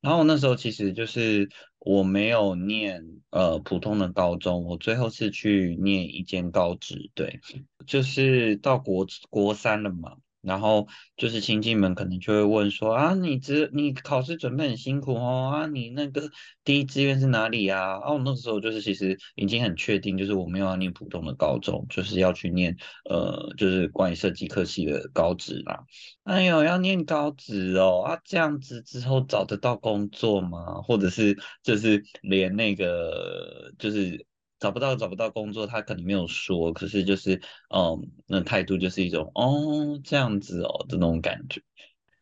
[0.00, 7.40] 然后那时候其实就是我没有念呃普通的高中，我最后是去念一间高职，对，
[7.86, 10.16] 就是到国国三了嘛。
[10.40, 16.30] 然后就是亲戚们可能就会问说啊，你只你考试准备很辛苦哦啊，你那个
[16.64, 17.98] 第一志愿是哪里啊？
[17.98, 22.76] 啊，那时候就是其实已经很确定，就是我没有要念普通的高中，就是要去念
[23.08, 25.84] 呃，就是关于设计科系的高职啦。
[26.24, 30.82] 哎呦，要念高职哦啊，这样子之后找得到工作吗？
[30.82, 34.26] 或者是就是连那个就是
[34.58, 37.40] 找不到找不到工作，他可能没有说，可是就是
[37.74, 41.62] 嗯，那态度就是一种哦这样子哦的那种感觉。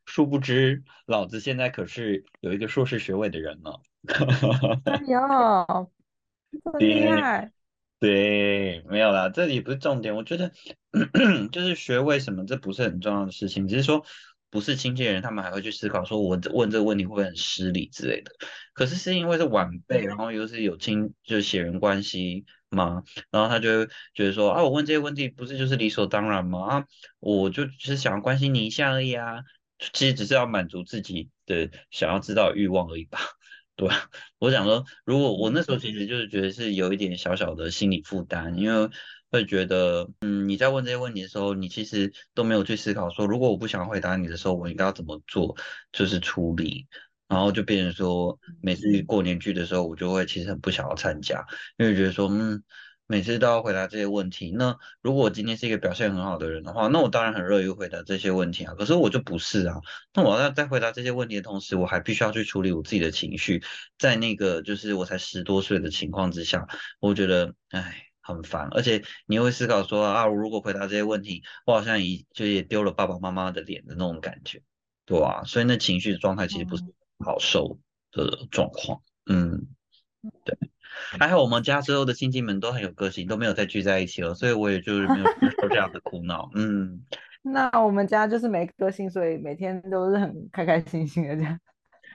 [0.05, 3.71] 殊不知，老子现在可是有一个硕士学位的人呢。
[4.85, 5.91] 哎呦，
[6.65, 7.53] 这么厉对害，
[7.99, 10.15] 对，没有啦，这里不是重点。
[10.15, 10.53] 我觉得
[11.51, 14.05] 就是学位什么这不是很重要的事情，只是说
[14.51, 18.33] 不是亲戚的人，他们还会去思考说，我问这个问题会不会很失礼之类的。
[18.73, 26.67] 可是是因为是晚辈，然后又是有亲，就是血缘关系嘛，然后他就觉得说啊，我问这些问题不是就是理所当然吗？
[26.67, 26.85] 啊，
[27.19, 29.43] 我就只是想要关心你一下而已啊，
[29.93, 33.19] 其实只是要满足自己的想要知道欲望而已吧。
[33.77, 34.09] 对吧？
[34.39, 38.89] 我想说，如果我那时候其实就是觉得是有一点小小的心理负担，因为
[39.31, 45.57] 会觉得，嗯，你在问这些问题的时候，你其实都没有去思考说，如果我不想回答你的时候，我应该要怎么做，
[45.93, 46.87] 就是处理，
[47.29, 51.45] 然后就变成说，每次过年聚的时候，我就会其实很不想要参加，
[51.77, 52.63] 因为觉得说，嗯，
[53.09, 59.77] 每次都要回答这些问题，那如果我今天是一个表现很好的人的话，那我当然很乐于回答这些问题啊，可是我就不是啊。
[60.15, 63.63] 那我要在回答这些问题的同时，我还必须要去处理我自己的情绪，
[63.99, 66.67] 在那个就是我才十多岁的情况之下，
[67.01, 74.63] 我觉得唉很烦，而且你会思考说啊，我如果回答这些问题，我好像也就也丢了爸爸妈妈的脸的那种感觉，
[75.05, 77.79] 对啊，所以那情绪的状态其实不是嗯，好受
[78.11, 79.69] 的状况，嗯，
[80.45, 80.59] 对，
[81.19, 85.25] 还好我们家之后的亲戚们都很有个性，都没有再聚在一起了，所以我也就是没有
[85.61, 87.01] 受这样的苦恼，嗯。
[87.49, 91.57] 那我们家就是没个性，所以每天都是很开开心心的这样。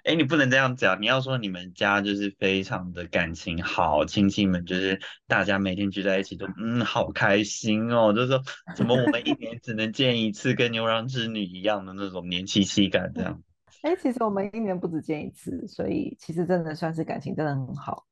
[0.04, 8.42] 哎，你不能这样讲，你要说你们家就是非常的感情好，亲戚们就是大家每天聚在一起都嗯好开心哦，就是说
[8.76, 13.42] 怎么我们一年只能见一次，跟牛郎织女一样的那种年气息感这样。
[13.84, 18.06] 哎，其实我们一年不止见一次，所以其实真的算是感情真的很好。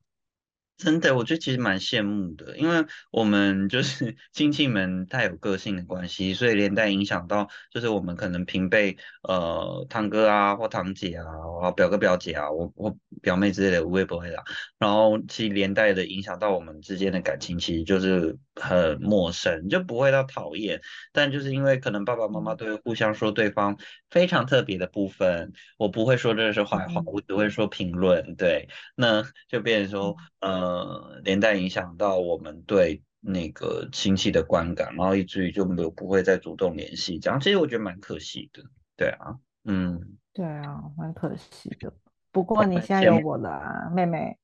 [0.80, 11.26] 真的，我觉得其实蛮羡慕的，因为我们就是 亲戚们太有个性的关系，所以连带影响到就是我们可能平辈呃堂哥啊或堂姐啊，
[11.62, 14.42] 或表哥表姐啊，我我表妹之类的，我也不会啦。
[14.78, 20.80] 然后其实连带的影响到我们之间的感情，其实就是很陌生，就不会到讨厌，
[21.12, 23.78] 但就是因为可能爸爸妈妈嗯都会互相说对方
[24.10, 28.70] 非常特别的部分，我不会说这是坏话，嗯我只会说评论，对。
[28.96, 38.64] 那就变成说，嗯呃，连带影响到我们对那个亲戚的观感，然后以至于就没有不会再主动联系，这样其实我觉得蛮可惜的。
[38.96, 41.92] 对啊，嗯，对啊，蛮可惜的。
[42.32, 44.38] 不过你现在有我了啊，妹妹。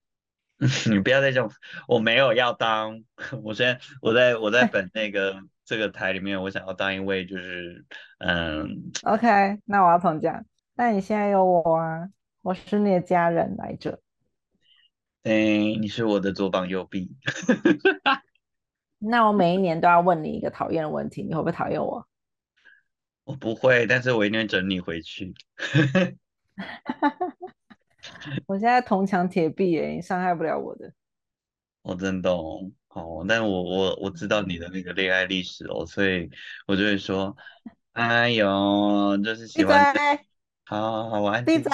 [0.89, 1.51] 你不要再这种，
[1.85, 3.03] 我没有要当，
[3.43, 5.35] 我现在我在我在 本那个
[5.65, 7.85] 这个台里面，我想要当一位就是
[8.19, 10.45] 嗯 OK，那我要重讲。
[10.73, 12.07] 那你现在有我啊，
[12.41, 13.99] 我是你的家人来着。
[15.25, 15.31] 哎，
[15.81, 17.09] 你是我的左膀右臂，
[18.99, 22.07] 那我每一年都要问你一个讨厌的问题，你会不会讨厌我？
[23.23, 25.33] 我不会，但是我一定会整你回去。
[28.45, 30.93] 我现在铜墙铁壁耶，你伤害不了我的。
[31.81, 36.29] 我真懂哦，但我我我知道你的那个恋爱历史哦，所以
[36.67, 37.35] 我就会说，
[37.93, 39.73] 哎呦，就是喜闭嘴！
[39.73, 39.99] 欢这，
[40.65, 41.71] 好好好，我安闭嘴！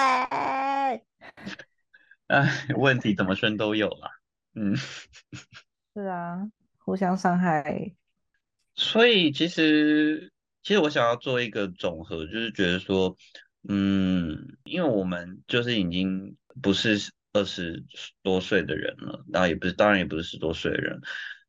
[2.32, 2.40] 静。
[2.40, 4.10] 哎，问题怎么生都有啦，
[4.54, 4.74] 嗯，
[5.94, 7.94] 是啊，互相伤害。
[8.74, 13.16] 所以其实其实我想要做一个总和，就是觉得说，
[13.68, 17.84] 嗯，因为我们就是已经不是二十
[18.22, 21.00] 多岁的人了，然后也不是，当然也不是十多岁的人，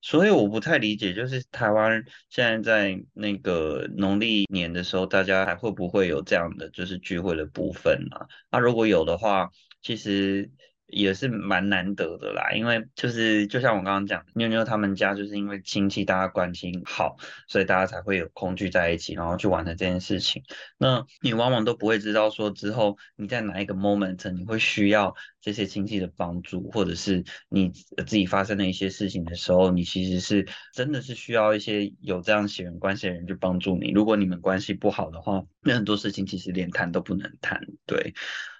[0.01, 8.27] 所以我不太理解，就是台湾现在在那个农历年的时候，大家还会不会有这样的就是聚会的部分啊？
[8.51, 9.49] 那如果有的话，
[9.81, 10.51] 其实
[10.87, 17.17] 也是蛮难得的啦，因为就是就像我刚刚讲，妞妞他们家就是因为亲戚大家关系好，
[17.47, 20.43] 所以大家才会有空聚在一起，然后去完成这件事情。
[20.77, 33.89] 那你往往都不会知道说之后你在哪一个 moment 你会需要这些亲戚的帮助，或者是你自己发生的一些事情的时候，你其实是真的是需要一些有这样血缘关系的人去帮助你。
[33.89, 37.59] 如果你们关系不好的话，那很多事情其实连谈都不能谈。
[37.87, 38.13] 对，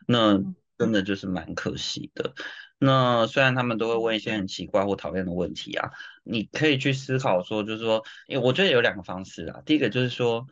[0.07, 0.43] 那。
[0.83, 2.33] 真的就是蛮可惜的。
[2.77, 5.89] 那虽然他们都会问一些很奇怪或讨厌的问题啊，
[6.23, 9.61] 你可以去思考说，就是说，因为我觉得有两个方式啊。
[9.65, 10.45] 第一个就是说，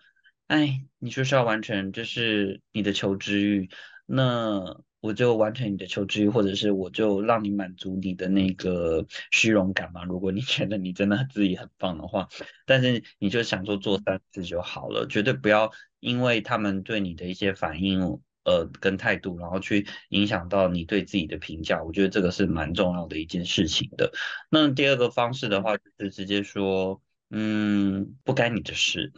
[0.48, 3.70] 哎，你就是要完成就是你的求知欲，
[4.06, 4.64] 那
[5.02, 10.06] 我就完成你的求知欲，或者是我就让你满足你的那个虚荣感嘛。
[10.06, 12.30] 如果你觉得你真的自己很棒的话，
[12.66, 15.70] 但是你就想说做三次就好了，绝对不要
[16.00, 18.22] 因为他们对你的一些反应。
[18.44, 24.12] 呃，跟态度，然后去影响到你对自己的评价，我觉得这个是蛮重要的一件事情的。
[24.50, 29.12] 那第二个方式的话，就是直接说，嗯，不干你的事，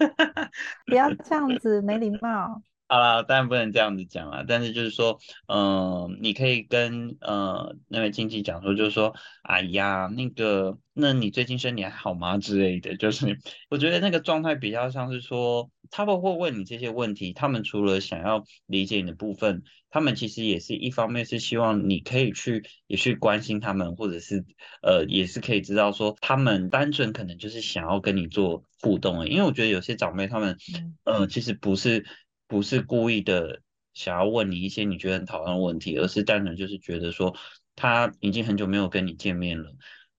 [0.86, 2.62] 不要这样子，没礼貌。
[2.90, 13.38] 好啦，当然不能这样子讲啦，但是就是说，嗯，你可以跟呃那位亲戚讲说，就是说，哎呀，那个，那你最近身体还好吗之类的，就是
[13.68, 24.44] 我觉得那个状态比较像是说，他们会问你这些问题，他们除了想要理解你的部分，他们其实也是一方面是希望你可以去也去关心他们，或者是
[24.82, 30.56] 呃也是可以知道说，他们单纯可能就是想要跟你做互动，因为我觉得有些长辈他们
[31.04, 32.04] 呃其实不是。
[32.50, 33.60] 不是故意的
[33.92, 37.36] 想要问你一些你觉得很讨厌的问题，而是单纯就是觉得说
[37.76, 39.74] 他已经很久没有跟你见面了，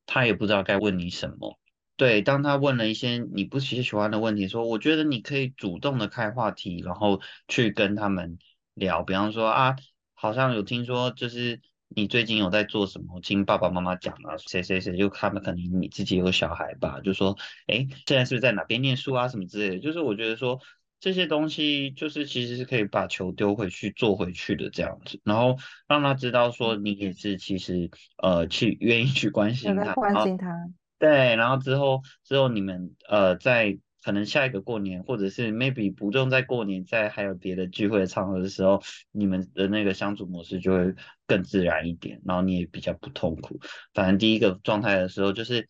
[0.05, 1.57] 他也不知道该问你什么。
[1.99, 7.19] 对，当他问了一些你不喜喜欢的问题，说我觉得你可以主动的开话题，然后
[7.49, 8.37] 去跟他们
[8.73, 9.03] 聊。
[9.03, 9.75] 比方说啊，
[10.13, 17.37] 好像有听说就是你最近有在做什么，听爸爸妈妈讲啊，谁谁谁就他们可能你自己有小孩吧，就说
[17.67, 19.79] 哎，现在是不是在哪边念书啊什么之类的。
[19.79, 20.57] 就是我觉得说。
[21.01, 25.55] 这些东西就是其实是可以把球丢回去做回去的这样子，然后
[25.87, 27.89] 让他知道说你也是其实
[28.21, 30.53] 呃去愿意去关心他，关心他，
[30.99, 40.93] 对，然后之后之后你们呃在可能下一个过年或者是 maybe 不用在过年，在还有别的聚会的场合的时候，你们的那个相处模式就会
[41.25, 43.59] 更自然一点，然后你也比较不痛苦。
[43.93, 45.67] 反正第一个状态的时候就是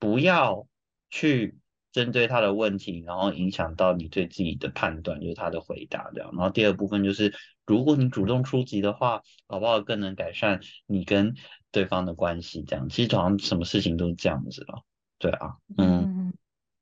[0.00, 0.66] 不要
[1.10, 1.56] 去。
[1.92, 6.30] 针对他的问题，然后影响到你对自己的判断，就是他的回答这样。
[6.36, 7.34] 然后第二部分就是，
[7.66, 11.34] 如果你主动出击的话，好不好更能改善你跟
[11.70, 12.62] 对方的关系？
[12.62, 14.82] 这样其实好像什么事情都是这样子了。
[15.18, 16.32] 对啊，嗯，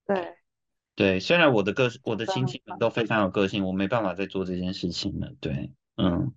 [0.06, 0.36] 对
[0.94, 1.20] 对。
[1.20, 5.32] 虽然我的个我的亲戚们都非常有个性，我没办法再做这件事情了。
[5.40, 6.32] 对，嗯。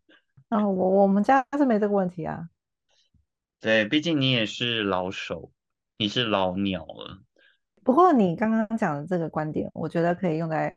[0.49, 2.49] 啊，我我们家是没这个问题啊。
[3.59, 5.51] 对，毕竟你也是老手，
[5.97, 7.19] 你是老鸟了。
[7.83, 10.75] 不过你刚刚讲的这个观点，我觉得可以用在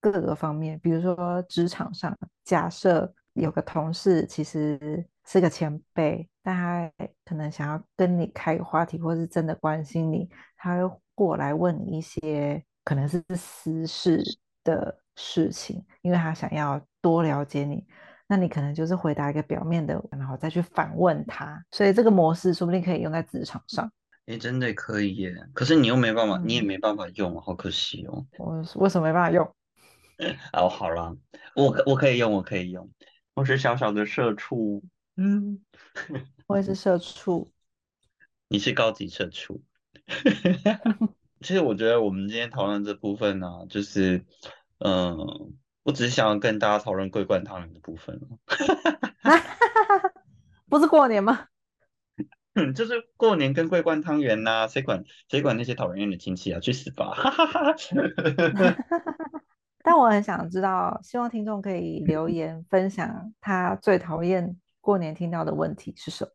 [0.00, 6.92] 各个方面，比如说职场上，假设有个同事其实是个前辈，但他
[7.24, 14.22] 可能想要跟你开个话题，或是真的关心你，他会过来问你一些可能是私事
[14.64, 17.86] 的事情，因为他想要多了解你，
[18.26, 23.90] 那你可能就是回答一个表面的，然后再去反问他，所以这个模式说不定可以用在职场上。
[24.26, 25.32] 哎，真的可以耶！
[25.54, 28.26] 可是你又没办法，你也没办法用，好可惜哦。
[28.38, 29.44] 我为什么没办法用？
[30.52, 31.16] 哦，好了，
[31.54, 32.90] 我我可以用，我可以用。
[33.36, 34.82] 我是小小的社畜，
[35.16, 35.60] 嗯，
[36.46, 37.46] 我也是社畜。
[38.48, 39.62] 你是高级社畜。
[41.42, 44.24] 其实我觉得我们今天讨论这部分呢，就是，
[44.78, 45.18] 嗯，
[45.82, 48.18] 我只是想要跟大家讨论桂冠汤圆的部分
[50.70, 51.48] 不是过年吗？
[52.54, 56.60] 嗯，就是过年跟桂冠汤圆呐，谁管谁管那些讨人厌的亲戚啊？
[56.60, 57.14] 去死吧！
[59.86, 66.30] 但我很想知道，希望听众可以留言分享他最讨厌过年听到的问题是什么。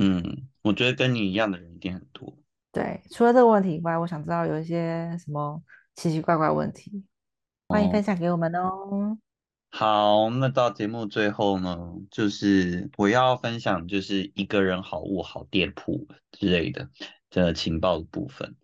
[0.00, 2.34] 嗯，我觉得跟你一样的人一定很多。
[2.72, 5.62] 对，除了这个问题以外，我想知道有一些什么
[5.96, 7.04] 奇奇怪怪问题，
[7.66, 9.18] 欢迎分享给我们哦。
[9.70, 11.76] 好，那到节目最后呢，
[12.10, 16.88] 就是我要分享就是一个人好物好店铺之类的
[17.28, 18.56] 的情报的部分。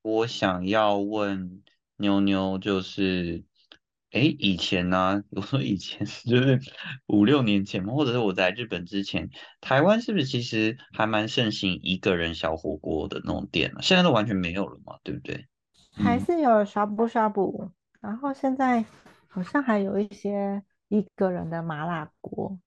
[0.00, 1.62] 我想要问
[1.96, 3.44] 妞妞，就是
[4.12, 6.60] 哎，以前呢， 我说以前就是
[7.06, 9.28] 五六年前嘛，或者是我在日本之前，
[9.60, 13.80] 台湾是不是其实还蛮盛行一个人小火锅的那种店呢？
[13.82, 15.46] 现在都完全没有了嘛，对不对？
[15.92, 17.70] 还是有刷不刷不，
[18.00, 18.84] 然后现在。
[19.28, 22.58] 好像还有一些一个人的麻辣锅，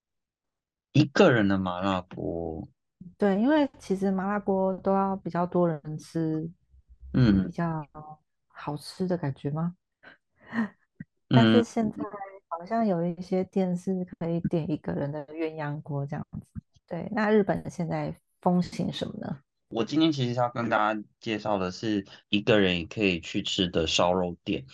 [0.94, 2.68] 一个人的麻辣锅，
[3.18, 6.48] 对，因为其实麻辣锅都要比较多人吃，
[7.14, 7.84] 嗯比嗯较
[8.60, 9.74] 好吃的感觉吗？
[11.30, 11.97] 但嗯，是现在
[12.47, 16.62] 好像有一些店是可以点一个人的鸳鸯锅这样子。
[16.88, 19.39] 对，那日本现在风行什么呢？
[19.70, 24.66] 我今天其实要跟大家介绍的是一个人也可以去吃的烧肉店。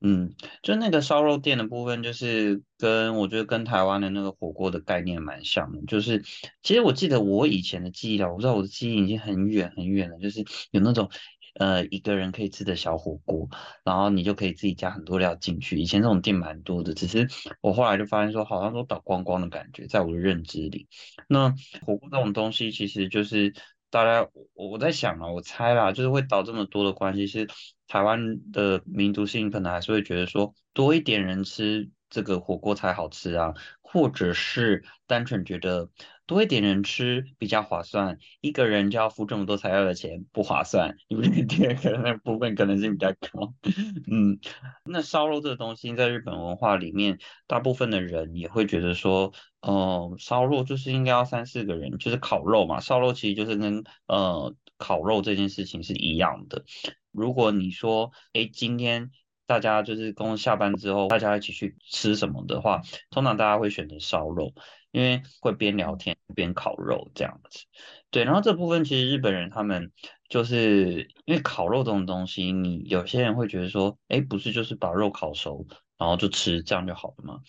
[0.00, 5.82] 嗯，就那个烧肉店的部分，就是跟我觉得跟台湾的那个火锅的概念蛮像的。
[5.86, 6.22] 就是
[6.62, 11.10] 其实我记得我以前的记忆了，我不知道我的记忆已经很远很远了，就是有那种
[11.58, 13.48] 呃一个人可以吃的小火锅，
[13.84, 15.78] 然后你就可以自己加很多料进去。
[15.78, 17.28] 以前这种店蛮多的，只是
[17.60, 20.88] 我后来就发现说好像都倒光光的感觉，在我的认知里。
[21.28, 21.50] 那
[21.84, 23.52] 火锅这种东西，其实就是
[23.90, 27.48] 大家我我在想啊，我猜啦，就是会倒这么多的关系是
[27.86, 35.90] 台湾的民族性，可能还是会觉得说多一点人吃这个火锅才好吃啊，或者是单纯觉得
[36.26, 43.54] 多一点人吃比较划算，一个人就要付这么多材料的钱不划算，因为 第二个那部分可能性比较高，
[44.10, 44.38] 嗯。
[44.84, 52.80] 那烧肉这个东西，在日本文化里面，大部分的人也会觉得说，哦、烧肉就是应该要三四个人，就是烤肉嘛。
[52.80, 56.64] 烧肉其实就是跟呃烤肉这件事情是一样的。
[57.12, 59.10] 如果你说，哎，今天
[59.48, 64.52] 大家就是工作下班之后，大家一起去吃什么的话，通常大家会选择烧肉，
[64.90, 67.64] 因为会边聊天边烤肉这样子。
[68.10, 69.90] 对，然后这部分其实日本人他们
[70.28, 77.40] 就是因为烤肉这种东西，你有些人会觉得说，哎，不是就是把肉烤熟，然后就吃，这样就好了吗？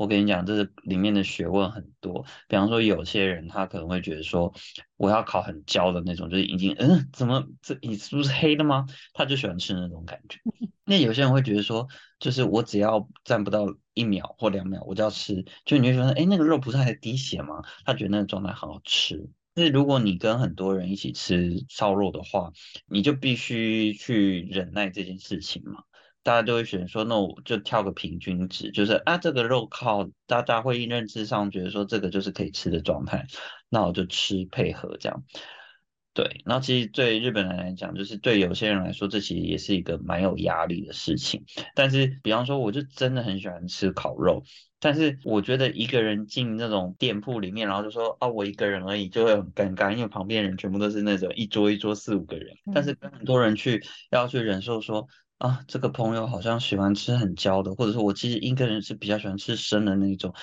[0.00, 2.24] 我跟你讲，这是里面的学问很多。
[2.48, 4.54] 比方说，有些人他可能会觉得说，
[4.96, 8.86] 我要烤很焦的那种，就是已经嗯，怎么这你是不是黑的吗？
[9.12, 10.38] 他就喜欢吃那种感觉。
[10.86, 11.86] 那有些人会觉得说，
[12.18, 17.62] 就是我只要站不到一秒或两秒，我就要吃，就你会觉得，哎，那个肉不是还滴血吗？
[17.84, 19.28] 他觉得那个状态很好吃。
[19.54, 22.52] 是如果你跟很多人一起吃烧肉的话，
[22.86, 25.82] 你就必须去忍耐这件事情嘛。
[26.22, 33.26] 大家都会选说，那我就跳个平均值，就是啊，这个肉靠大家会认知上觉得说这个就是可以吃的状态，
[33.68, 35.24] 那我就吃配合这样。
[36.12, 41.44] 对，然后其实对日本人来讲，就是对有些人来说，这其实也是一个蛮有压力的事情。
[41.74, 44.42] 但是，比方说，我就真的很喜欢吃烤肉，
[44.80, 55.06] 但是我觉得一个人进那种店铺里面，然后就说啊，我一个人而已，就会很尴尬，因为旁边人全部都是那种一桌一桌四五个人，但是嗯，跟很多人去要去忍受说
[55.40, 60.34] 啊，这个朋友好像喜欢吃很焦的，或者说我其实一个人是比较喜欢吃生的那种，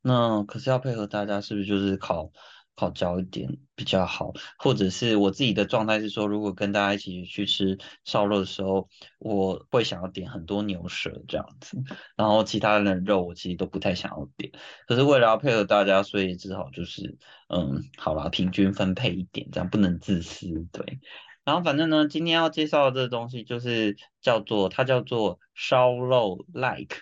[0.00, 2.32] 那可是要配合大家，是不是就是烤
[2.74, 4.32] 烤焦一点比较好？
[4.58, 7.76] 或者是我自己的状态是说，如果跟大家一起去吃
[8.06, 8.88] 烧肉的时候，
[9.18, 11.76] 我会想要点很多牛舌这样子，
[12.16, 14.50] 然后其他的肉我其实都不太想要点。
[14.88, 20.98] 可是为了要配合大家，所以只好就是嗯，好啦，平均分配一点，这样不能自私，对。
[21.46, 26.96] 然后反正呢，今天要介绍的这个东西就是叫做它叫做烧肉 like，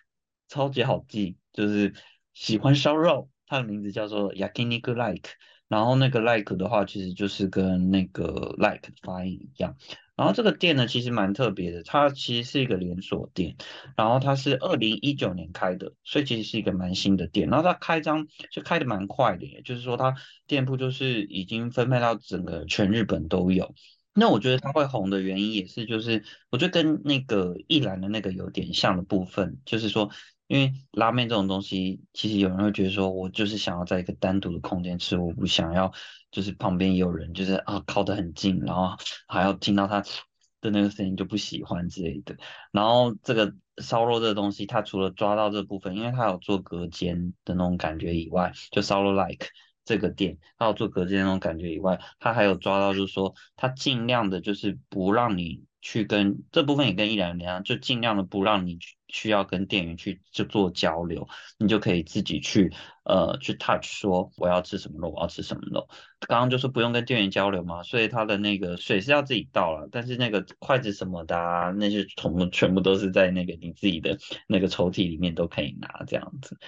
[0.48, 1.94] 超级好记，就是
[2.34, 5.30] 喜欢烧肉，它的名字叫做 yakiniku like。
[5.66, 9.76] 然后那个 like 的话，其实就是跟那个 like 的发音一样。
[10.14, 13.56] 然后这个店呢，其实蛮特别的，它其实是一个连锁店，
[13.96, 17.48] 然后它是二零一九年开的，所以其实是一个蛮新的店。
[17.48, 20.14] 然后它开张就开的蛮快的，也就是说它
[20.46, 23.74] 店铺就是已经分配到整个全日本都有。
[24.14, 30.08] 那我觉得它会红的原因也是，就是我觉得跟那个一兰的那个有点像的部分，就是说，
[30.46, 35.92] 因为拉面这种东西，其实有人会觉得说，我就是想要在一个单独的空间吃，我不想要
[36.30, 38.96] 就是旁边有人就是啊靠得很近，然后
[39.26, 40.00] 还要听到他
[40.60, 42.36] 的那个声音就不喜欢之类的。
[42.70, 49.48] 然后这个烧肉这个东西，它除了抓到这部分，因为它有做隔间的那种感觉以外，就烧肉 like。
[49.84, 61.28] 这个点，还有做隔间那种感觉以外，他还有抓到，就是说他尽量的，就是不让你去跟这部分也跟一兰一样，就尽量的不让你去需要跟店员去就做交流，
[61.58, 62.72] 你就可以自己去
[63.04, 65.86] 呃去 touch 说我要吃什么肉，我要吃什么肉。
[66.26, 74.16] 刚刚就是不用跟店员交流嘛，所以它的那个水是要自己倒了，但是那个筷子什么的啊，那些桶全部都是在那个你自己的
[74.48, 76.58] 那个抽屉里面都可以拿这样子。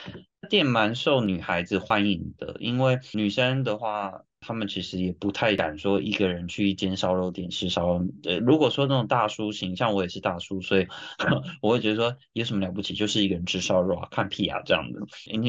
[0.50, 8.06] 店蛮受女孩子欢迎的，因为女生的话，他们其实也不太敢说一个人去一间烧肉店吃烧肉。
[8.22, 10.86] 呃，如果说那种大叔型，像我也是大叔，所以
[11.60, 15.00] 我会觉得说有什么了不起，就是一个人吃烧肉啊，看屁啊这样的。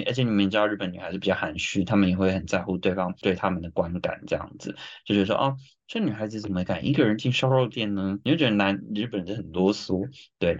[0.08, 4.76] 而且你们知道日本女孩子比较含蓄，她们也会很在乎对方对他们的观感这样子，
[5.06, 5.56] 就觉得说哦，
[5.88, 8.18] 这女孩子怎么敢一个人进烧肉店呢？
[8.24, 10.58] 你就觉得男日本人很啰嗦，对。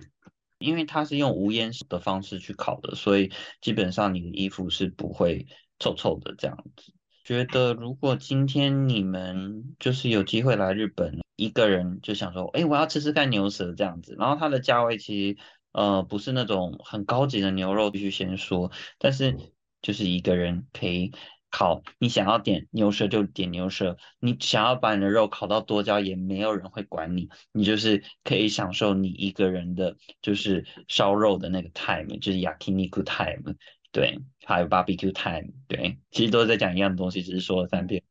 [0.60, 3.32] 因为它是用无烟的方式去烤的，所以
[3.62, 5.46] 基本上你的衣服是不会
[5.78, 6.94] 臭臭的这样子。
[7.28, 15.38] 觉得如果今天你们就是有机会来日本，一个人就想说，哎，我要吃吃看牛舌这样子，然后它的价位其实
[15.74, 19.38] 呃不是那种很高级的牛肉，必须先说，但是
[19.82, 21.12] 就是一个人可以
[21.52, 33.54] 烤，你想要点牛舌就点牛舌，你想要把你的肉烤到多焦，也没有人会管你，你就是可以享受你一个人的，就是烧肉的那个 time，就是 yakiniku time。
[33.92, 38.04] 对，还有 barbecue time，对，其实都是在讲一样的东西，只是说了三遍。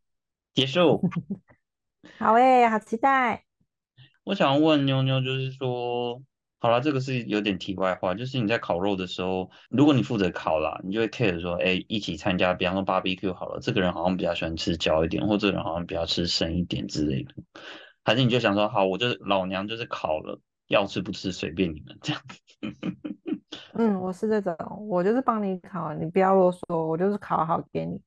[0.55, 1.03] 结束。
[2.19, 3.45] 好诶，好期待。
[4.25, 6.23] 我想问妞妞，就是说，
[6.59, 17.35] 好了，这个是有点题外话，就是你在烤肉的时候，如果你负责烤啦，你就会 care 说，哎，一起参加，比方说 barbecue 好了，这个人好像比较喜欢吃焦一点，或这个人好像比较吃生一点之类的，
[18.03, 22.23] 还是你就想说，好，我就是老娘就是烤了，要吃不吃随便你们这样。
[23.75, 24.55] 嗯，我是这种，
[24.89, 28.01] 我就是帮你烤，你不要啰嗦，我就是烤好给你。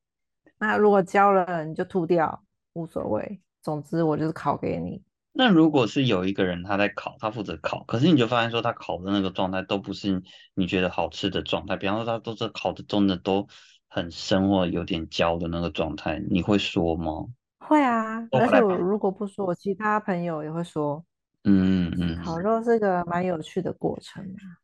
[0.58, 2.42] 那如果焦了，你就吐掉，
[2.74, 3.40] 无所谓。
[3.62, 5.02] 总之，我就是烤给你。
[5.32, 10.22] 那如果是有一个人他在烤，他负责烤，可是你就发现说他烤的那个状态都不是
[10.54, 13.46] 你觉得好吃的状态，比方说他都是烤的真的都
[13.88, 17.26] 很生或有点焦的那个状态，你会说吗？
[17.60, 21.04] 会啊，而且我如果不说，我其他朋友也会说。
[21.44, 24.60] 嗯嗯，烤肉是个蛮有趣的过程啊。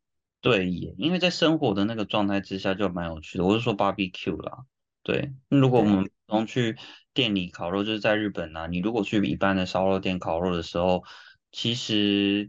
[0.46, 3.44] 对，因为在生活的那个状态之下就蛮有趣的。
[3.44, 4.64] 我是说 barbecue 啦，
[5.02, 5.32] 对。
[5.48, 6.76] 如果我们从去
[7.12, 11.02] 店里烤肉，就是在日本啊，你如果去一般的烧肉店烤肉的时候，
[11.50, 12.48] 其实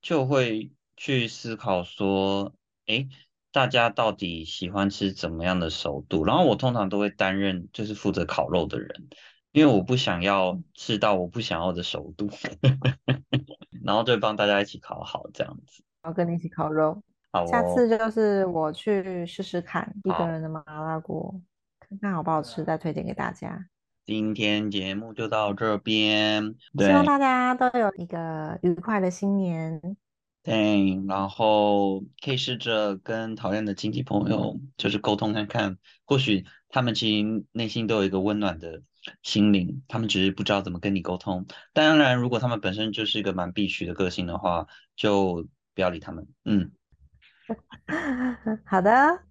[0.00, 2.54] 就会去思考说，
[2.86, 3.08] 哎，
[3.50, 6.24] 大家到底喜欢吃怎么样的熟度？
[6.24, 9.08] 然后我通常都会担任就是负责烤肉的人，
[9.50, 12.30] 因为我不想要吃到我不想要的熟度，
[13.84, 15.82] 然后就帮大家一起烤好这样子。
[16.00, 17.02] 然后跟你一起烤肉。
[17.46, 21.40] 下次就是我去试试看一个人的麻辣锅，
[21.80, 23.66] 看看好不好吃，再推荐给大家。
[24.06, 29.80] 今天节目就到这边，希望大家都有一个愉快的新年。
[30.42, 38.82] 对，然后可以试着跟讨厌的亲戚朋友就是沟通看看，或许他们其实内心都有一个温暖的
[39.22, 41.46] 心灵，他们只是不知道怎么跟你沟通。
[41.72, 46.28] 当然，如果他们本身就是一个蛮必须的个性的话，就不要理他们。
[46.44, 46.70] 嗯。
[48.64, 49.22] 好的，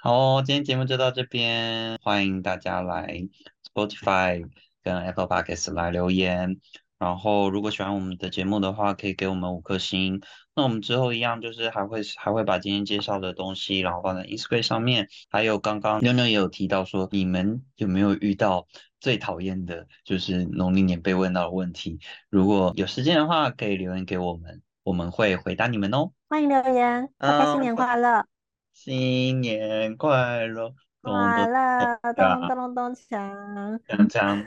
[0.00, 3.28] 好，今天节目就到这边，欢迎大家来
[3.70, 4.48] Spotify
[4.82, 6.58] 跟 Apple Podcast 来留言。
[6.98, 10.22] 然后，如果喜欢我们的节目的话，可以给我们五颗星。
[10.54, 15.08] 那我们之后一样，就是还会还会把今天介绍的东西，然后放在 Instagram 上面。
[15.28, 18.66] 还有刚刚妞妞也有提到说，你们有没有遇到
[19.00, 21.98] 最讨厌的，就是农历年被问到的问题？
[22.30, 24.62] 如果有时间的话，可以留言给我们。
[24.84, 28.26] 我们会回答你们哦，欢迎留言，大家新年快乐，
[28.74, 34.44] 新年快乐，快乐， 咚咚咚咚锵，锵锵，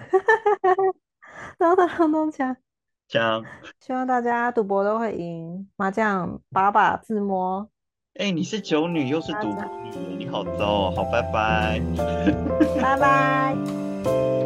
[1.58, 2.56] 咚咚咚咚锵，
[3.10, 3.44] 锵，
[3.80, 7.68] 希望大家赌博都会赢，麻将把把自摸。
[8.20, 11.82] 哎，你是酒女又是赌博女，你好糟哦，好，拜拜，
[12.80, 14.37] 拜拜。